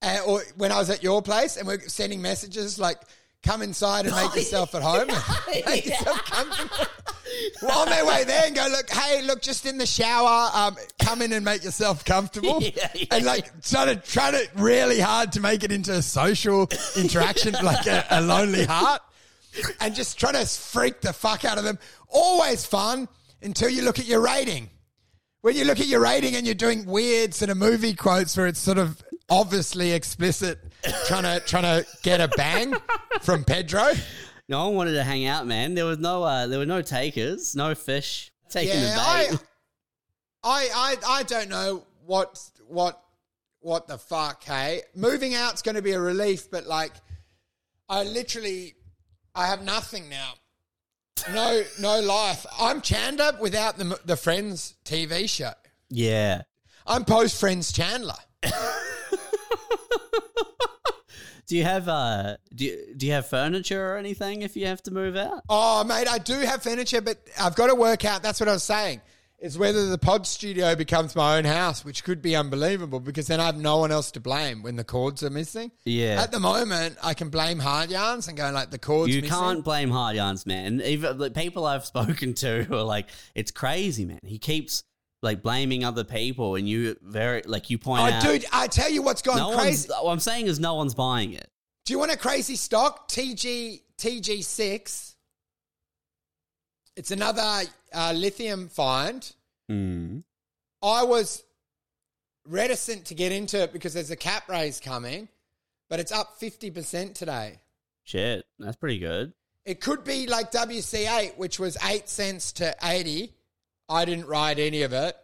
[0.02, 2.98] uh, or when I was at your place, and we're sending messages like,
[3.44, 5.08] "Come inside and make yourself at home,
[5.66, 6.86] make yourself comfortable."
[7.62, 10.76] We're on their way there and go, look, hey, look, just in the shower, um,
[11.00, 15.00] come in and make yourself comfortable, Yeah, yeah, and like trying to trying to really
[15.00, 19.02] hard to make it into a social interaction, like a, a lonely heart,
[19.80, 21.78] and just trying to freak the fuck out of them.
[22.08, 23.08] Always fun
[23.42, 24.70] until you look at your rating.
[25.42, 28.48] When you look at your rating and you're doing weird sort of movie quotes where
[28.48, 30.60] it's sort of obviously explicit,
[31.08, 32.76] trying to trying to get a bang
[33.22, 33.92] from Pedro.
[34.48, 35.76] No one wanted to hang out, man.
[35.76, 39.40] There was no uh, there were no takers, no fish taking Yeah, the I, bait.
[40.44, 43.02] I, I, I don't know what what
[43.60, 44.44] what the fuck.
[44.44, 46.94] Hey, moving out's going to be a relief, but like,
[47.90, 48.76] I literally,
[49.36, 50.34] I have nothing now.
[51.34, 52.46] No, no life.
[52.58, 55.52] I'm Chandler without the the Friends TV show.
[55.90, 56.44] yeah.
[56.88, 58.16] I'm post Friends Chandler.
[61.50, 64.84] Do you have uh do you, do you have furniture or anything if you have
[64.84, 65.42] to move out?
[65.50, 68.22] Oh, mate, I do have furniture, but I've got to work out.
[68.22, 69.02] That's what I was saying.
[69.40, 73.40] Is whether the pod studio becomes my own house, which could be unbelievable because then
[73.40, 75.72] I have no one else to blame when the cords are missing.
[75.86, 76.22] Yeah.
[76.22, 79.16] At the moment, I can blame hard yarns and go like the cords.
[79.16, 79.36] You missing.
[79.36, 80.82] can't blame hard yarns, man.
[80.82, 84.20] Even the people I've spoken to are like, it's crazy, man.
[84.24, 84.84] He keeps
[85.22, 88.22] like blaming other people, and you very like you point Oh, out.
[88.24, 89.90] dude, I tell you what's gone no crazy.
[89.90, 91.50] What I'm saying is, no one's buying it.
[91.86, 93.10] Do you want a crazy stock?
[93.10, 95.16] TG TG6.
[96.96, 97.64] It's another
[97.94, 99.30] uh, lithium find.
[99.72, 100.24] Mm.
[100.82, 101.44] I was
[102.46, 105.28] reticent to get into it because there's a cap raise coming,
[105.90, 107.60] but it's up 50% today.
[108.04, 109.34] Shit, that's pretty good.
[109.66, 113.34] It could be like WC8, which was 8 cents to 80.
[113.90, 115.16] I didn't ride any of it.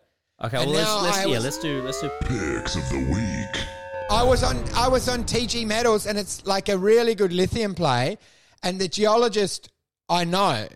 [0.44, 2.10] Okay, And well let's, now let's I yeah, was- let's do let's do.
[2.24, 3.64] Picks of the week.
[4.12, 7.74] I was on I was on TG Metals and it's like a really good lithium
[7.74, 8.18] play
[8.64, 9.70] and the geologist
[10.10, 10.68] I know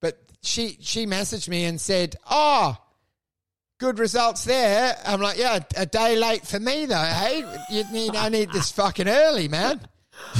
[0.00, 2.76] but she she messaged me and said, "Oh,
[3.78, 6.96] good results there." I'm like, "Yeah, a day late for me though.
[6.96, 9.80] Hey, you need I need this fucking early, man.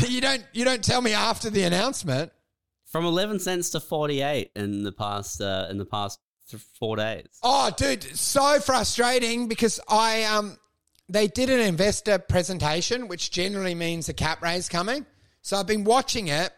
[0.08, 2.32] You don't you don't tell me after the announcement."
[2.86, 6.25] From 11 cents to 48 in the past uh, in the past th-
[6.78, 7.26] four days.
[7.42, 10.58] Oh, dude, so frustrating because I um
[11.08, 15.06] they did an investor presentation, which generally means a cap raise coming.
[15.42, 16.52] So I've been watching it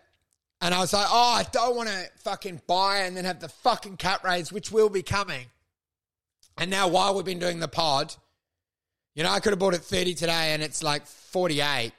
[0.60, 3.48] and I was like, oh, I don't want to fucking buy and then have the
[3.48, 5.46] fucking cap raise, which will be coming.
[6.56, 8.14] And now while we've been doing the pod,
[9.14, 11.92] you know, I could have bought it 30 today and it's like 48.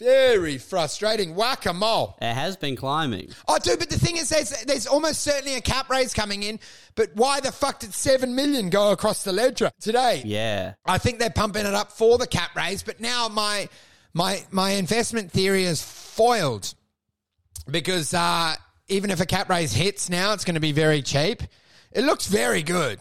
[0.00, 1.36] Very frustrating.
[1.36, 2.16] Whack a mole.
[2.20, 3.30] It has been climbing.
[3.46, 6.58] Oh, dude, but the thing is, there's, there's almost certainly a cap raise coming in.
[6.96, 10.22] But why the fuck did seven million go across the ledger today?
[10.24, 10.74] Yeah.
[10.84, 12.82] I think they're pumping it up for the cap raise.
[12.82, 13.68] But now my
[14.12, 16.74] my my investment theory is foiled
[17.70, 18.56] because uh,
[18.88, 21.42] even if a cap raise hits now, it's going to be very cheap.
[21.92, 22.98] It looks very good.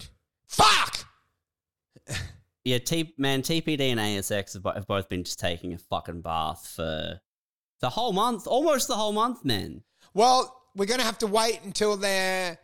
[0.48, 1.03] Fuck.
[2.66, 6.22] Yeah, T- man, TPD and ASX have, bo- have both been just taking a fucking
[6.22, 7.20] bath for
[7.82, 9.84] the whole month, almost the whole month, man.
[10.14, 12.58] Well, we're going to have to wait until they're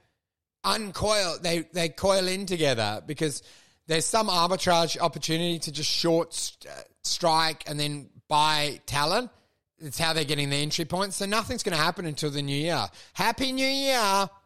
[0.63, 1.43] uncoiled.
[1.43, 3.43] They they coil in together because
[3.87, 9.31] there's some arbitrage opportunity to just short st- uh, strike and then buy talent.
[9.79, 11.15] It's how they're getting the entry points.
[11.17, 12.85] So nothing's going to happen until the new year.
[13.13, 14.29] Happy New Year.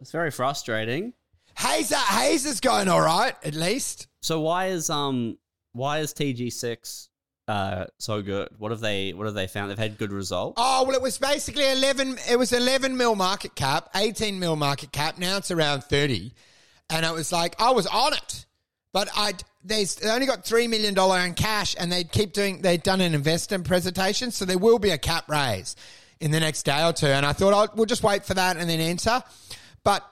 [0.00, 1.12] It's very frustrating.
[1.56, 4.06] Hazer Hazer's going all right at least.
[4.28, 5.38] So why is um
[5.72, 7.08] why is TG six
[7.48, 8.50] uh so good?
[8.58, 9.70] What have they what have they found?
[9.70, 10.56] They've had good results.
[10.58, 12.18] Oh well, it was basically eleven.
[12.28, 15.16] It was eleven mil market cap, eighteen mil market cap.
[15.16, 16.34] Now it's around thirty,
[16.90, 18.44] and it was like I was on it,
[18.92, 19.32] but I
[19.64, 22.60] they only got three million dollar in cash, and they keep doing.
[22.60, 25.74] They'd done an investor presentation, so there will be a cap raise
[26.20, 27.06] in the next day or two.
[27.06, 29.22] And I thought I'll, we'll just wait for that and then enter,
[29.84, 30.04] but.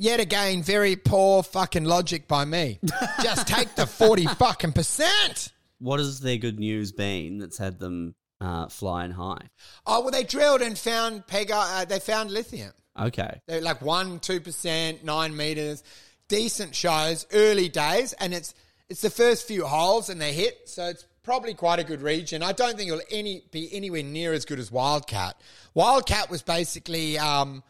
[0.00, 2.78] Yet again, very poor fucking logic by me.
[3.22, 5.52] Just take the forty fucking percent.
[5.80, 9.50] What has their good news been that's had them uh, flying high?
[9.84, 11.50] Oh well, they drilled and found pega.
[11.52, 12.72] Uh, they found lithium.
[12.96, 13.40] Okay.
[13.48, 15.82] They're like one, two percent, nine meters,
[16.28, 18.54] decent shows, early days, and it's
[18.88, 22.42] it's the first few holes and they hit, so it's probably quite a good region.
[22.42, 25.40] I don't think it'll any be anywhere near as good as Wildcat.
[25.74, 27.64] Wildcat was basically um,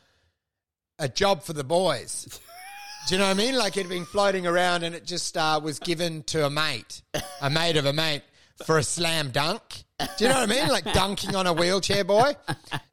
[0.98, 2.40] a job for the boys.
[3.06, 3.56] Do you know what I mean?
[3.56, 7.02] Like it had been floating around and it just uh, was given to a mate,
[7.40, 8.22] a mate of a mate,
[8.66, 9.62] for a slam dunk.
[9.98, 10.68] Do you know what I mean?
[10.68, 12.32] Like dunking on a wheelchair boy.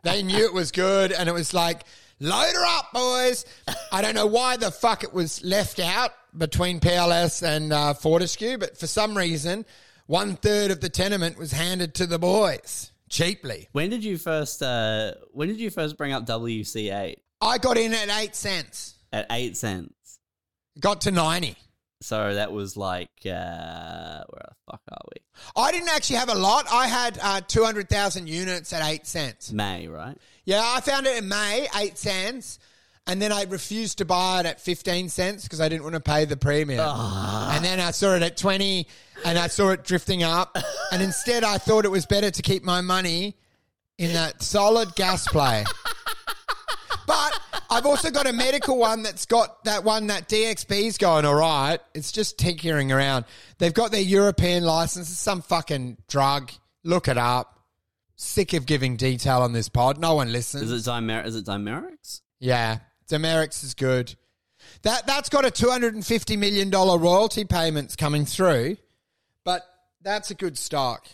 [0.03, 1.83] They knew it was good and it was like,
[2.19, 3.45] load her up, boys.
[3.91, 8.57] I don't know why the fuck it was left out between PLS and uh, Fortescue,
[8.57, 9.65] but for some reason,
[10.07, 13.67] one third of the tenement was handed to the boys cheaply.
[13.71, 17.19] When did you first uh when did you first bring up WC eight?
[17.41, 20.19] I got in at eight cents, At eight cents.
[20.79, 21.55] got to 90.
[22.01, 25.21] So that was like uh where the fuck are we?
[25.55, 26.65] I didn't actually have a lot.
[26.71, 29.51] I had uh, 200,000 units at 8 cents.
[29.51, 30.17] May, right?
[30.45, 32.59] Yeah, I found it in May, 8 cents.
[33.07, 35.99] And then I refused to buy it at 15 cents because I didn't want to
[36.01, 36.79] pay the premium.
[36.87, 38.87] And then I saw it at 20
[39.25, 40.57] and I saw it drifting up.
[40.91, 43.35] And instead, I thought it was better to keep my money
[43.97, 45.65] in that solid gas play.
[47.69, 51.79] I've also got a medical one that's got that one that DXB's going all right.
[51.93, 53.25] It's just tinkering around.
[53.57, 55.09] They've got their European license.
[55.09, 56.51] It's some fucking drug.
[56.83, 57.59] Look it up.
[58.15, 59.99] Sick of giving detail on this pod.
[59.99, 60.71] No one listens.
[60.71, 62.21] Is it Dimer is it Dimerix?
[62.39, 64.15] Yeah, Dimerix is good.
[64.83, 68.77] That that's got a two hundred and fifty million dollar royalty payments coming through,
[69.43, 69.63] but
[70.01, 71.07] that's a good stock.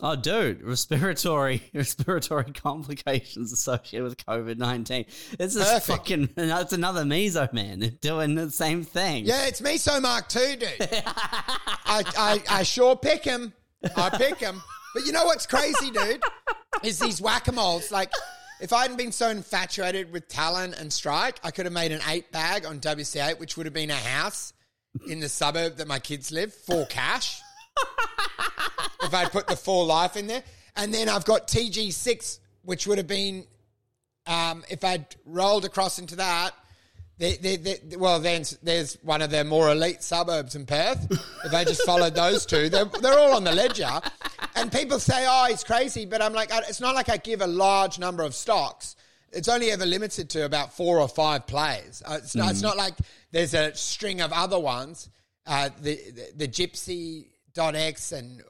[0.00, 5.04] Oh, dude, respiratory respiratory complications associated with COVID nineteen.
[5.38, 5.86] This is Perfect.
[5.86, 6.28] fucking.
[6.34, 9.26] That's another meso man doing the same thing.
[9.26, 10.68] Yeah, it's meso Mark too, dude.
[10.80, 13.52] I, I, I sure pick him.
[13.96, 14.62] I pick him.
[14.94, 16.22] But you know what's crazy, dude?
[16.82, 17.90] Is these whack-a-moles.
[17.90, 18.10] Like,
[18.60, 22.00] if I hadn't been so infatuated with Talon and Strike, I could have made an
[22.08, 24.52] eight bag on WC8, which would have been a house
[25.08, 27.40] in the suburb that my kids live for cash.
[29.02, 30.42] if I'd put the full life in there.
[30.76, 33.46] And then I've got TG6, which would have been,
[34.26, 36.52] um, if I'd rolled across into that,
[37.18, 41.06] they, they, they, well, then there's one of the more elite suburbs in Perth.
[41.44, 44.00] If I just followed those two, they're, they're all on the ledger.
[44.56, 46.06] And people say, oh, it's crazy.
[46.06, 48.96] But I'm like, it's not like I give a large number of stocks.
[49.30, 52.02] It's only ever limited to about four or five plays.
[52.04, 52.94] Uh, it's, not, it's not like
[53.30, 55.08] there's a string of other ones.
[55.46, 56.48] Uh, the, the, the
[57.54, 58.42] Gypsy.x and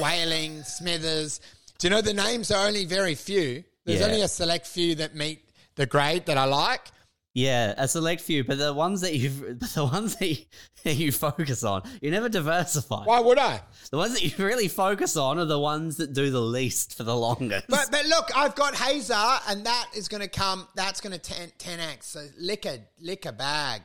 [0.00, 1.40] Whaling, Smithers.
[1.78, 3.64] Do you know the names are only very few?
[3.84, 4.06] There's Yeah.
[4.06, 6.90] only a select few that meet the grade that I like.
[7.32, 9.30] Yeah, a select few, but the ones that you
[9.74, 10.36] the ones that you,
[10.84, 13.04] that you focus on, you never diversify.
[13.04, 13.62] Why would I?
[13.92, 17.04] The ones that you really focus on are the ones that do the least for
[17.04, 17.66] the longest.
[17.68, 19.14] But but look, I've got Hazer,
[19.48, 20.66] and that is going to come.
[20.74, 22.02] That's going to 10, 10x.
[22.02, 23.82] So lick a lick a bag,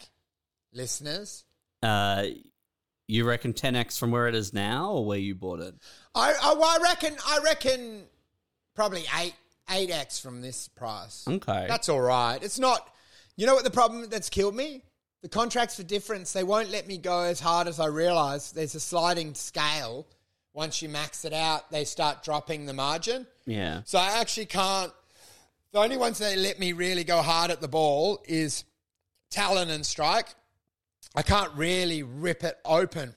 [0.74, 1.44] listeners.
[1.84, 2.24] uh,
[3.08, 5.76] you reckon 10x from where it is now, or where you bought it?
[6.14, 8.04] I I, I reckon I reckon
[8.76, 9.36] probably eight
[9.72, 11.26] eight x from this price.
[11.28, 12.42] Okay, That's all right.
[12.42, 12.92] It's not.
[13.38, 14.82] You know what the problem that's killed me?
[15.22, 16.32] The contracts for difference.
[16.34, 18.52] They won't let me go as hard as I realize.
[18.52, 20.06] There's a sliding scale.
[20.54, 23.28] Once you max it out, they start dropping the margin.
[23.46, 23.82] yeah.
[23.86, 24.92] So I actually can't.
[25.74, 28.64] The only ones that let me really go hard at the ball is
[29.30, 30.28] Talon and Strike.
[31.16, 33.16] I can't really rip it open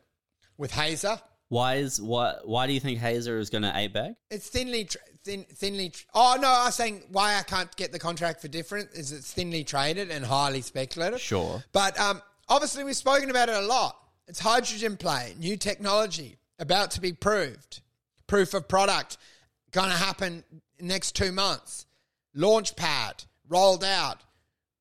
[0.57, 1.21] with Hazer.
[1.49, 4.15] Why is why why do you think Hazer is going to eight bag?
[4.31, 4.89] It's thinly,
[5.25, 5.93] thin, thinly.
[6.15, 9.33] Oh no, I was saying why I can't get the contract for different is it's
[9.33, 11.21] thinly traded and highly speculative.
[11.21, 11.65] Sure.
[11.73, 13.97] But um, obviously, we've spoken about it a lot.
[14.27, 17.81] It's hydrogen play, new technology about to be proved,
[18.27, 19.17] proof of product,
[19.73, 20.45] going to happen
[20.79, 21.87] next two months.
[22.35, 24.23] Launch pad rolled out,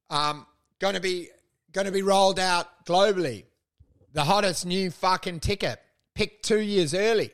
[0.10, 0.46] um,
[0.80, 1.30] going to be
[1.78, 3.44] going to be rolled out globally.
[4.14, 5.80] The hottest new fucking ticket,
[6.16, 7.30] picked two years early.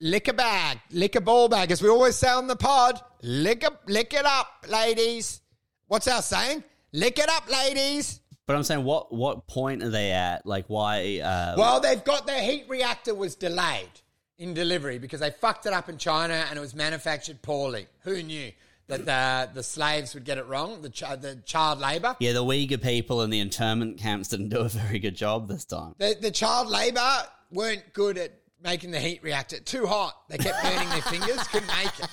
[0.00, 3.00] Lick a bag, lick a ball bag, as we always say on the pod.
[3.22, 5.40] Lick a, lick it up, ladies.
[5.86, 6.64] What's our saying?
[6.92, 8.20] Lick it up, ladies.
[8.44, 10.44] But I'm saying, what what point are they at?
[10.44, 11.20] Like, why?
[11.20, 14.00] Uh, Well, they've got their heat reactor was delayed
[14.36, 17.86] in delivery because they fucked it up in China and it was manufactured poorly.
[18.00, 18.50] Who knew
[18.88, 20.82] that the the slaves would get it wrong?
[20.82, 22.16] The ch- the child labor.
[22.20, 25.64] yeah, the Uyghur people in the internment camps didn't do a very good job this
[25.64, 25.94] time.
[25.98, 28.32] The the child labor weren't good at
[28.62, 30.14] making the heat reactor too hot.
[30.28, 32.08] They kept burning their fingers, couldn't make it.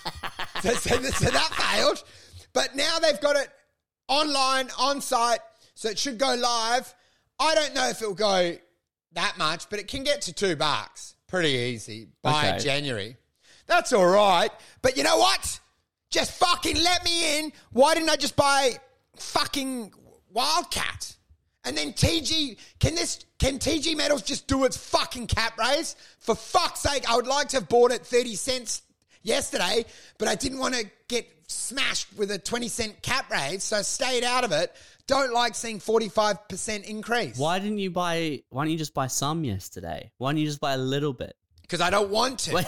[0.62, 2.04] So, so, so that failed.
[2.54, 3.50] But now they've got it
[4.08, 5.40] online, on site,
[5.74, 6.94] so it should go live.
[7.40, 8.56] I don't know if it'll go
[9.14, 12.64] that much, but it can get to two bucks pretty easy by Okay.
[12.64, 13.18] January.
[13.66, 14.52] That's all right.
[14.82, 15.60] But you know what?
[16.14, 17.52] Just fucking let me in.
[17.72, 18.74] Why didn't I just buy
[19.16, 19.92] fucking
[20.32, 21.16] Wildcat?
[21.66, 25.96] And then TG, can this, can TG Metals just do its fucking cap raise?
[26.20, 28.84] For fuck's sake, I would like to have bought it 30 cents
[29.24, 29.86] yesterday,
[30.20, 33.82] but I didn't want to get smashed with a 20 cent cap raise, so I
[33.82, 34.72] stayed out of it.
[35.08, 37.40] Don't like seeing 45% increase.
[37.40, 38.44] Why didn't you buy?
[38.50, 40.12] Why don't you just buy some yesterday?
[40.20, 41.36] Why don't you just buy a little bit?
[41.64, 42.54] Because I don't want to.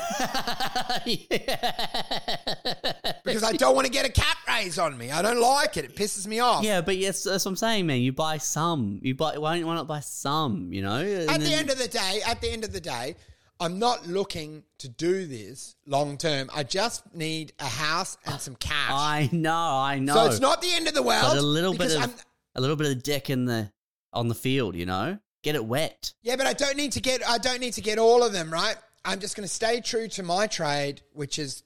[3.23, 5.11] Because I don't want to get a cap raise on me.
[5.11, 5.85] I don't like it.
[5.85, 6.63] It pisses me off.
[6.63, 8.01] Yeah, but yes, that's what I'm saying, man.
[8.01, 8.99] You buy some.
[9.01, 9.37] You buy.
[9.37, 10.71] Why don't why not buy some?
[10.71, 10.99] You know.
[11.27, 13.15] At the end of the day, at the end of the day,
[13.59, 16.49] I'm not looking to do this long term.
[16.53, 18.91] I just need a house and some cash.
[18.91, 19.53] I know.
[19.53, 20.13] I know.
[20.13, 21.23] so it's not the end of the world.
[21.33, 22.13] But a little bit of I'm-
[22.55, 23.71] a little bit of dick in the
[24.13, 24.75] on the field.
[24.75, 25.19] You know.
[25.43, 26.13] Get it wet.
[26.23, 28.51] Yeah, but I don't need to get I don't need to get all of them,
[28.51, 28.75] right?
[29.05, 31.63] I'm just going to stay true to my trade, which is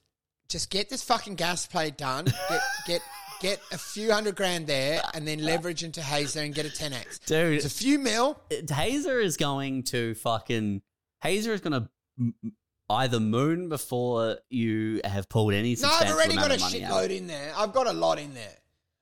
[0.50, 2.26] just get this fucking gas play done.
[2.50, 3.02] Get get
[3.42, 7.26] get a few hundred grand there, and then leverage into Hazer and get a 10x.
[7.26, 7.56] Dude.
[7.56, 8.40] it's a few mil.
[8.70, 10.82] Hazer is going to fucking
[11.22, 11.90] Hazer is going to
[12.90, 16.92] either moon before you have pulled any No, I've already got a of money out.
[16.94, 17.54] shitload in there.
[17.56, 18.58] I've got a lot in there.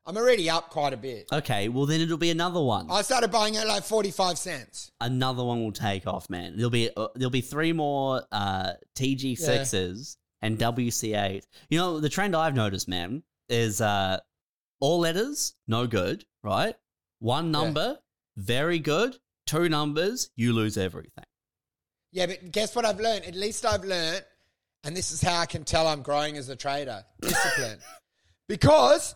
[0.08, 1.28] I'm already up quite a bit.
[1.32, 2.88] Okay, well then it'll be another one.
[2.90, 4.92] I started buying at like 45 cents.
[5.02, 6.56] another one will take off, man.
[6.56, 11.46] There'll be uh, there'll be three more uh, TG sixes and WC eight.
[11.70, 14.20] You know the trend I've noticed, man, is uh,
[14.80, 16.76] all letters no good, right?
[17.20, 17.98] One number
[18.38, 19.18] very good.
[19.46, 21.24] Two numbers you lose everything.
[22.12, 23.26] Yeah, but guess what I've learned?
[23.26, 24.24] At least I've learned
[24.84, 27.80] And this is how I can tell I'm growing as a trader discipline.
[28.48, 29.16] because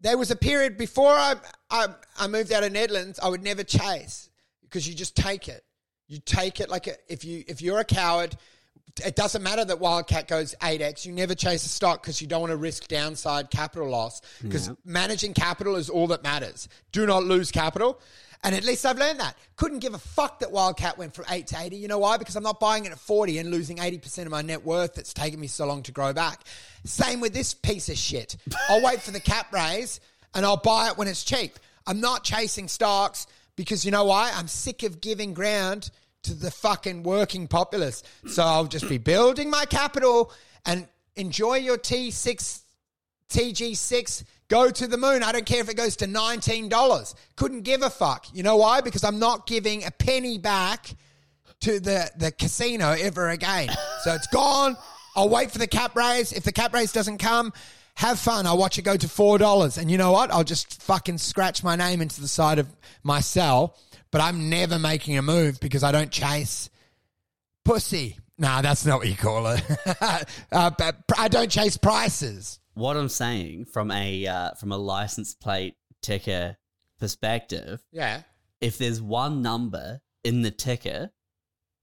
[0.00, 1.34] there was a period before I,
[1.70, 4.30] I, I moved out of Nedlands, I would never chase
[4.62, 5.64] because you just take it.
[6.08, 8.36] You take it like a, if you if you're a coward,
[9.04, 11.06] it doesn't matter that Wildcat goes 8x.
[11.06, 14.70] You never chase a stock because you don't want to risk downside capital loss because
[14.84, 16.68] managing capital is all that matters.
[16.90, 18.00] Do not lose capital.
[18.42, 19.36] And at least I've learned that.
[19.56, 21.76] Couldn't give a fuck that Wildcat went from 8 to 80.
[21.76, 22.16] You know why?
[22.16, 25.12] Because I'm not buying it at 40 and losing 80% of my net worth that's
[25.12, 26.40] taken me so long to grow back.
[26.84, 28.36] Same with this piece of shit.
[28.68, 30.00] I'll wait for the cap raise
[30.34, 31.58] and I'll buy it when it's cheap.
[31.86, 33.26] I'm not chasing stocks
[33.56, 34.32] because you know why?
[34.34, 35.90] I'm sick of giving ground
[36.22, 38.02] to the fucking working populace.
[38.26, 40.32] So I'll just be building my capital
[40.64, 40.86] and
[41.16, 42.62] enjoy your T6,
[43.28, 45.22] TG6, go to the moon.
[45.22, 47.14] I don't care if it goes to $19.
[47.36, 48.26] Couldn't give a fuck.
[48.34, 48.82] You know why?
[48.82, 50.94] Because I'm not giving a penny back
[51.60, 53.70] to the, the casino ever again.
[54.02, 54.76] So it's gone.
[55.16, 56.32] I'll wait for the cap raise.
[56.32, 57.52] If the cap raise doesn't come,
[57.94, 58.46] have fun.
[58.46, 59.78] I'll watch it go to four dollars.
[59.78, 60.30] And you know what?
[60.32, 62.68] I'll just fucking scratch my name into the side of
[63.02, 63.76] my cell.
[64.10, 66.70] But I'm never making a move because I don't chase
[67.64, 68.18] pussy.
[68.38, 69.62] Nah, that's not what you call it.
[70.52, 72.59] uh, but I don't chase prices.
[72.80, 76.56] What I'm saying from a uh, from a license plate ticker
[76.98, 78.22] perspective, Yeah.
[78.60, 81.10] if there's one number in the ticker,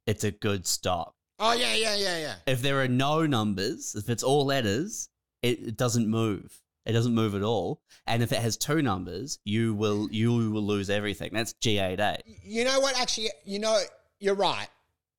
[0.06, 1.14] it's a good stock.
[1.40, 2.36] Oh yeah, yeah, yeah, yeah.
[2.48, 5.10] If there are no numbers, if it's all letters,
[5.44, 6.62] it, it doesn't move.
[6.86, 7.82] It doesn't move at all.
[8.08, 11.30] And if it has two numbers, you will you will lose everything.
[11.34, 12.22] That's G8A.
[12.44, 13.00] You know what?
[13.00, 13.80] Actually, you know,
[14.20, 14.70] you're right.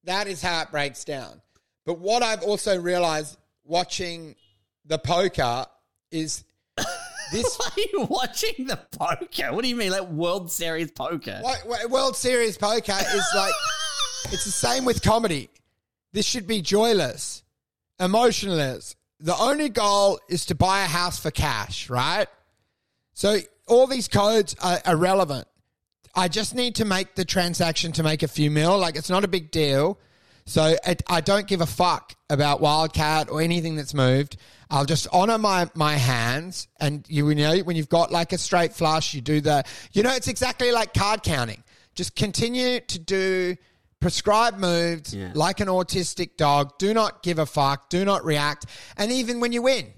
[0.04, 1.40] That is how it breaks down.
[1.86, 4.34] But what I've also realized watching
[4.88, 5.66] the poker
[6.10, 6.44] is
[7.32, 9.52] this Why are you watching the poker?
[9.52, 11.40] What do you mean, like World Series poker?
[11.42, 13.54] What- World Series poker is like
[14.32, 15.50] it's the same with comedy.
[16.12, 17.42] This should be joyless,
[18.00, 18.96] emotionless.
[19.20, 22.28] The only goal is to buy a house for cash, right?
[23.12, 25.46] So all these codes are irrelevant.
[26.14, 28.78] I just need to make the transaction to make a few mil.
[28.78, 29.98] Like it's not a big deal.
[30.48, 34.38] So it, I don't give a fuck about Wildcat or anything that's moved.
[34.70, 38.72] I'll just honor my my hands, and you know when you've got like a straight
[38.72, 39.64] flush, you do the.
[39.92, 41.62] You know, it's exactly like card counting.
[41.94, 43.56] Just continue to do
[44.00, 45.32] prescribed moves Yeah.
[45.34, 46.78] like an autistic dog.
[46.78, 47.90] Do not give a fuck.
[47.90, 48.66] Do not react.
[48.96, 49.92] And even when you win,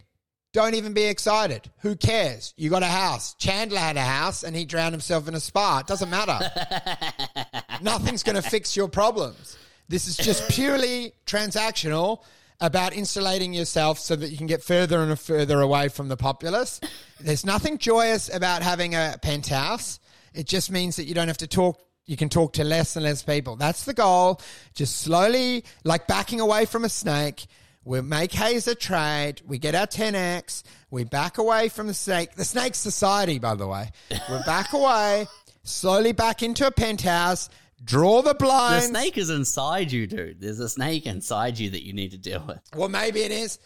[0.53, 1.71] don't even be excited.
[1.81, 2.55] Who cares?
[2.57, 3.35] You got a house.
[3.35, 5.81] Chandler had a house and he drowned himself in a spa.
[5.81, 6.39] It doesn't matter.
[7.83, 9.57] Nothing's going to fix your problems.
[9.91, 12.23] This is just purely transactional
[12.61, 16.81] about insulating yourself so that you can get further and further away from the populace.
[17.19, 19.99] There's nothing joyous about having a penthouse.
[20.33, 21.81] It just means that you don't have to talk.
[22.07, 23.57] You can talk to less and less people.
[23.57, 24.41] That's the goal.
[24.77, 27.47] Just slowly, like backing away from a snake.
[27.83, 29.43] We make Hazer trade.
[29.45, 30.63] We get our 10x.
[30.93, 32.37] We back away from the snake.
[32.37, 33.91] The snake society, by the way.
[34.09, 35.27] We back away,
[35.65, 37.49] slowly back into a penthouse.
[37.83, 38.87] Draw the blinds.
[38.87, 40.41] The snake is inside you, dude.
[40.41, 42.61] There's a snake inside you that you need to deal with.
[42.75, 43.59] Well, maybe it is.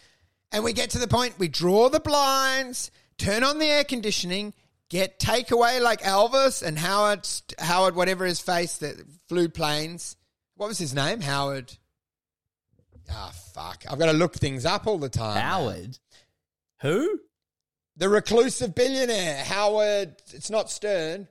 [0.53, 4.55] And we get to the point, we draw the blinds, turn on the air conditioning,
[4.89, 7.27] get takeaway like Elvis and Howard,
[7.59, 8.95] Howard, whatever his face that
[9.29, 10.17] flew planes.
[10.55, 11.21] What was his name?
[11.21, 11.73] Howard.
[13.11, 13.85] Ah, fuck.
[13.91, 15.41] I've got to look things up all the time.
[15.41, 15.99] Howard.
[16.83, 17.19] Who?
[17.97, 19.43] The reclusive billionaire.
[19.43, 20.15] Howard.
[20.33, 21.27] It's not Stern.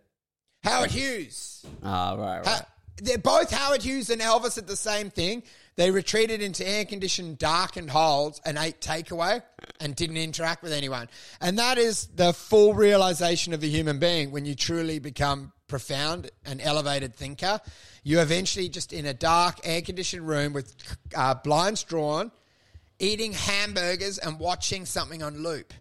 [0.64, 1.66] Howard Hughes.
[1.82, 2.48] Oh, right, right.
[2.48, 2.66] Ha-
[2.98, 5.44] they're both Howard Hughes and Elvis at the same thing.
[5.76, 9.42] They retreated into air conditioned, darkened holes and ate takeaway
[9.80, 11.10] and didn't interact with anyone.
[11.42, 16.30] And that is the full realization of a human being when you truly become profound
[16.46, 17.60] and elevated thinker.
[18.04, 20.76] You eventually just in a dark air conditioned room with
[21.16, 22.32] uh, blinds drawn,
[23.00, 25.74] eating hamburgers and watching something on loop.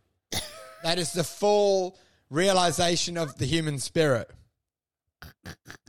[0.82, 1.98] that is the full
[2.30, 4.30] realization of the human spirit.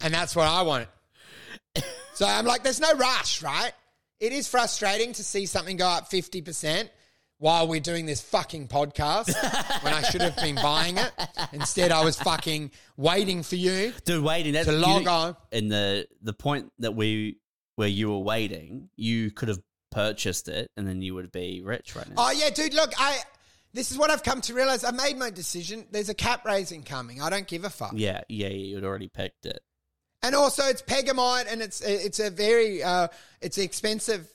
[0.01, 0.89] And that's what I want.
[2.15, 3.71] So I'm like, there's no rush, right?
[4.19, 6.87] It is frustrating to see something go up 50%
[7.39, 9.33] while we're doing this fucking podcast
[9.83, 11.11] when I should have been buying it.
[11.53, 13.93] Instead, I was fucking waiting for you.
[14.05, 14.53] Dude, waiting.
[14.53, 15.35] That's To log on.
[15.51, 17.39] In the the point that we
[17.75, 19.59] where you were waiting, you could have
[19.91, 22.15] purchased it, and then you would be rich right now.
[22.17, 23.17] Oh, yeah, dude, look, I.
[23.73, 24.83] This is what I've come to realize.
[24.83, 25.87] I made my decision.
[25.89, 27.23] There's a cap raising coming.
[27.23, 27.93] I don't give a fuck.
[27.95, 29.61] yeah, yeah, yeah, you'd already picked it.
[30.23, 33.09] And also, it's Pegmatite, and it's it's a very uh,
[33.41, 34.25] it's expensive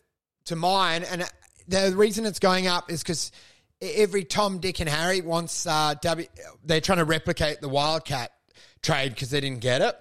[0.44, 1.02] to mine.
[1.02, 1.24] And
[1.66, 3.32] the reason it's going up is because
[3.80, 6.26] every Tom, Dick, and Harry wants uh, W.
[6.62, 8.32] They're trying to replicate the Wildcat
[8.82, 9.96] trade because they didn't get it.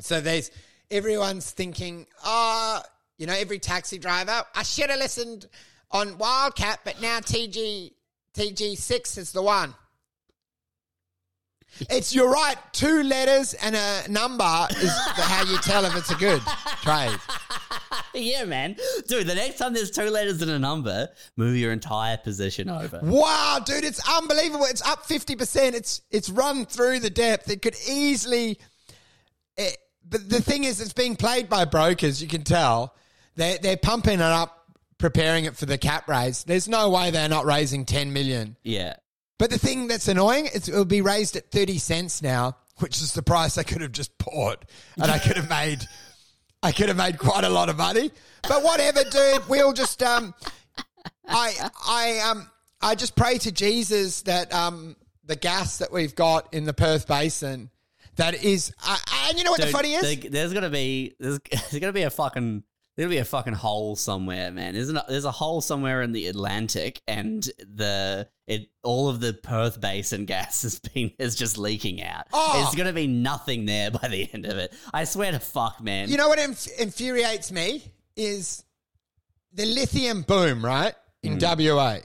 [0.00, 0.50] So there's
[0.90, 2.84] everyone's thinking, ah,
[3.16, 4.44] You know, every taxi driver.
[4.54, 5.46] I should have listened
[5.90, 7.92] on Wildcat, but now TG
[8.34, 9.74] TG6 is the one.
[11.88, 12.56] It's you're right.
[12.72, 16.42] Two letters and a number is how you tell if it's a good
[16.82, 17.16] trade.
[18.14, 18.76] yeah, man.
[19.08, 23.00] Dude, the next time there's two letters and a number, move your entire position over.
[23.02, 24.66] Wow, dude, it's unbelievable.
[24.66, 25.74] It's up fifty percent.
[25.74, 27.50] It's it's run through the depth.
[27.50, 28.58] It could easily.
[29.56, 29.76] It,
[30.08, 32.20] but the thing is, it's being played by brokers.
[32.20, 32.94] You can tell
[33.36, 36.44] they they're pumping it up, preparing it for the cap raise.
[36.44, 38.56] There's no way they're not raising ten million.
[38.62, 38.96] Yeah.
[39.40, 43.14] But the thing that's annoying is it'll be raised at 30 cents now, which is
[43.14, 44.66] the price I could have just bought.
[44.96, 45.78] And I could have made
[46.62, 48.10] I could have made quite a lot of money.
[48.46, 50.34] But whatever, dude, we'll just um
[51.26, 52.50] I I um
[52.82, 54.94] I just pray to Jesus that um
[55.24, 57.70] the gas that we've got in the Perth basin
[58.16, 58.98] that is uh,
[59.28, 60.20] and you know what Dude, the funny is?
[60.30, 62.62] there's gonna be there's, there's gonna be a fucking
[63.00, 64.76] there'll be a fucking hole somewhere, man.
[64.76, 64.98] Isn't?
[65.08, 70.26] There's a hole somewhere in the Atlantic, and the it all of the Perth Basin
[70.26, 72.26] gas has been is just leaking out.
[72.30, 72.60] Oh.
[72.60, 74.74] There's gonna be nothing there by the end of it.
[74.92, 76.10] I swear to fuck, man.
[76.10, 77.82] You know what inf- infuriates me
[78.16, 78.64] is
[79.54, 80.94] the lithium boom, right?
[81.22, 81.98] In WA.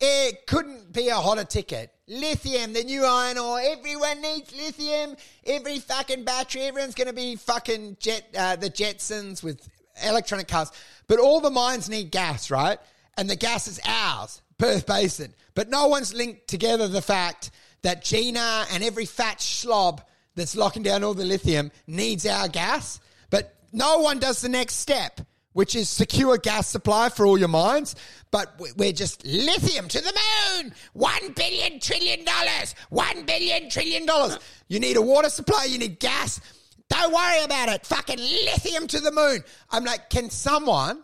[0.00, 1.90] It couldn't be a hotter ticket.
[2.08, 3.60] Lithium, the new iron ore.
[3.60, 5.16] Everyone needs lithium.
[5.44, 6.62] Every fucking battery.
[6.62, 9.66] Everyone's going to be fucking jet, uh, the Jetsons with
[10.02, 10.70] electronic cars.
[11.08, 12.78] But all the mines need gas, right?
[13.16, 15.34] And the gas is ours, Perth Basin.
[15.54, 17.50] But no one's linked together the fact
[17.82, 20.00] that Gina and every fat schlob
[20.34, 23.00] that's locking down all the lithium needs our gas.
[23.30, 25.20] But no one does the next step,
[25.52, 27.94] which is secure gas supply for all your mines.
[28.30, 30.12] But we- we're just lithium to the
[30.58, 30.74] moon.
[30.92, 32.74] One billion trillion dollars.
[32.90, 34.38] One billion trillion dollars.
[34.68, 35.64] You need a water supply.
[35.64, 36.40] You need gas.
[36.88, 37.84] Don't worry about it.
[37.86, 39.42] Fucking lithium to the moon.
[39.70, 41.02] I'm like, can someone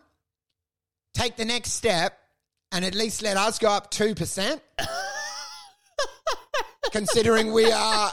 [1.15, 2.19] take the next step
[2.71, 4.61] and at least let us go up 2%?
[6.93, 8.13] Considering we are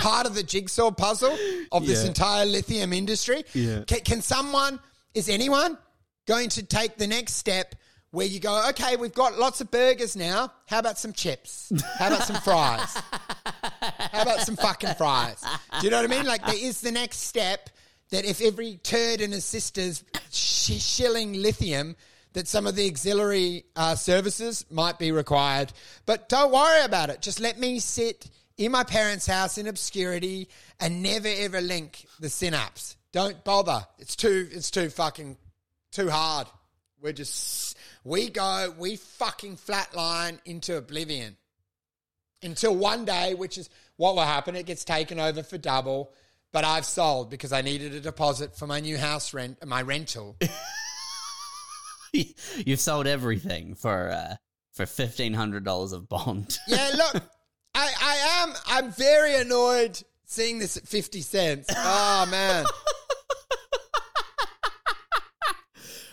[0.00, 1.36] part of the jigsaw puzzle
[1.72, 2.08] of this Yeah.
[2.08, 3.44] entire lithium industry.
[3.52, 3.82] Yeah.
[3.86, 4.80] Can, can someone,
[5.14, 5.76] is anyone
[6.26, 7.74] going to take the next step
[8.10, 10.52] where you go, okay, we've got lots of burgers now.
[10.66, 11.70] How about some chips?
[11.98, 12.96] How about some fries?
[13.62, 15.42] How about some fucking fries?
[15.80, 16.26] Do you know what I mean?
[16.26, 17.70] Like, there is the next step
[18.10, 21.96] that if every turd and his sister's sh- shilling lithium,
[22.32, 25.72] that some of the auxiliary uh, services might be required.
[26.06, 27.20] But don't worry about it.
[27.22, 32.28] Just let me sit in my parents' house in obscurity and never ever link the
[32.28, 32.96] synapse.
[33.12, 33.84] Don't bother.
[33.98, 34.48] It's too.
[34.52, 35.36] It's too fucking
[35.90, 36.46] too hard.
[37.00, 41.36] We're just we go we fucking flatline into oblivion
[42.42, 44.56] until one day, which is what will happen.
[44.56, 46.12] It gets taken over for double,
[46.52, 50.36] but I've sold because I needed a deposit for my new house rent, my rental.
[52.12, 54.36] You've sold everything for uh,
[54.72, 56.58] for fifteen hundred dollars of bond.
[56.68, 57.22] yeah, look,
[57.74, 58.54] I, I am.
[58.66, 61.68] I'm very annoyed seeing this at fifty cents.
[61.74, 62.64] Oh man,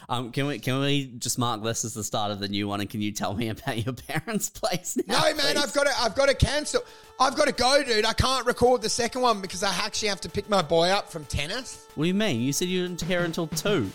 [0.09, 2.79] Um, can we can we just mark this as the start of the new one?
[2.79, 5.19] And can you tell me about your parents' place now?
[5.19, 5.57] no man, please?
[5.57, 5.93] I've got to.
[6.01, 6.81] I've got to cancel.
[7.19, 8.05] I've got to go, dude.
[8.05, 11.11] I can't record the second one because I actually have to pick my boy up
[11.11, 11.85] from tennis.
[11.95, 12.39] What do you mean?
[12.41, 13.91] You said you didn't here until two.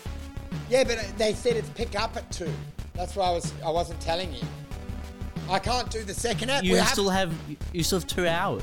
[0.69, 2.51] Yeah, but they said it's pick up at two.
[2.93, 3.51] That's why I was.
[3.65, 4.43] I wasn't telling you.
[5.49, 6.63] I can't do the second app.
[6.63, 7.33] You We have- still have
[7.73, 8.61] you still have two hours.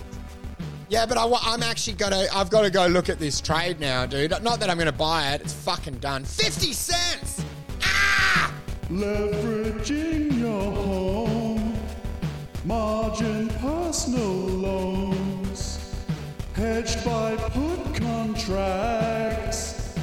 [0.90, 2.26] Yeah, but I, am actually gonna.
[2.34, 4.32] I've got to go look at this trade now, dude.
[4.42, 5.40] Not that I'm gonna buy it.
[5.40, 6.24] It's fucking done.
[6.24, 7.44] Fifty cents.
[7.80, 8.52] Ah!
[8.90, 11.76] Leveraging your home,
[12.64, 15.94] margin personal loans,
[16.54, 19.94] hedged by put contracts.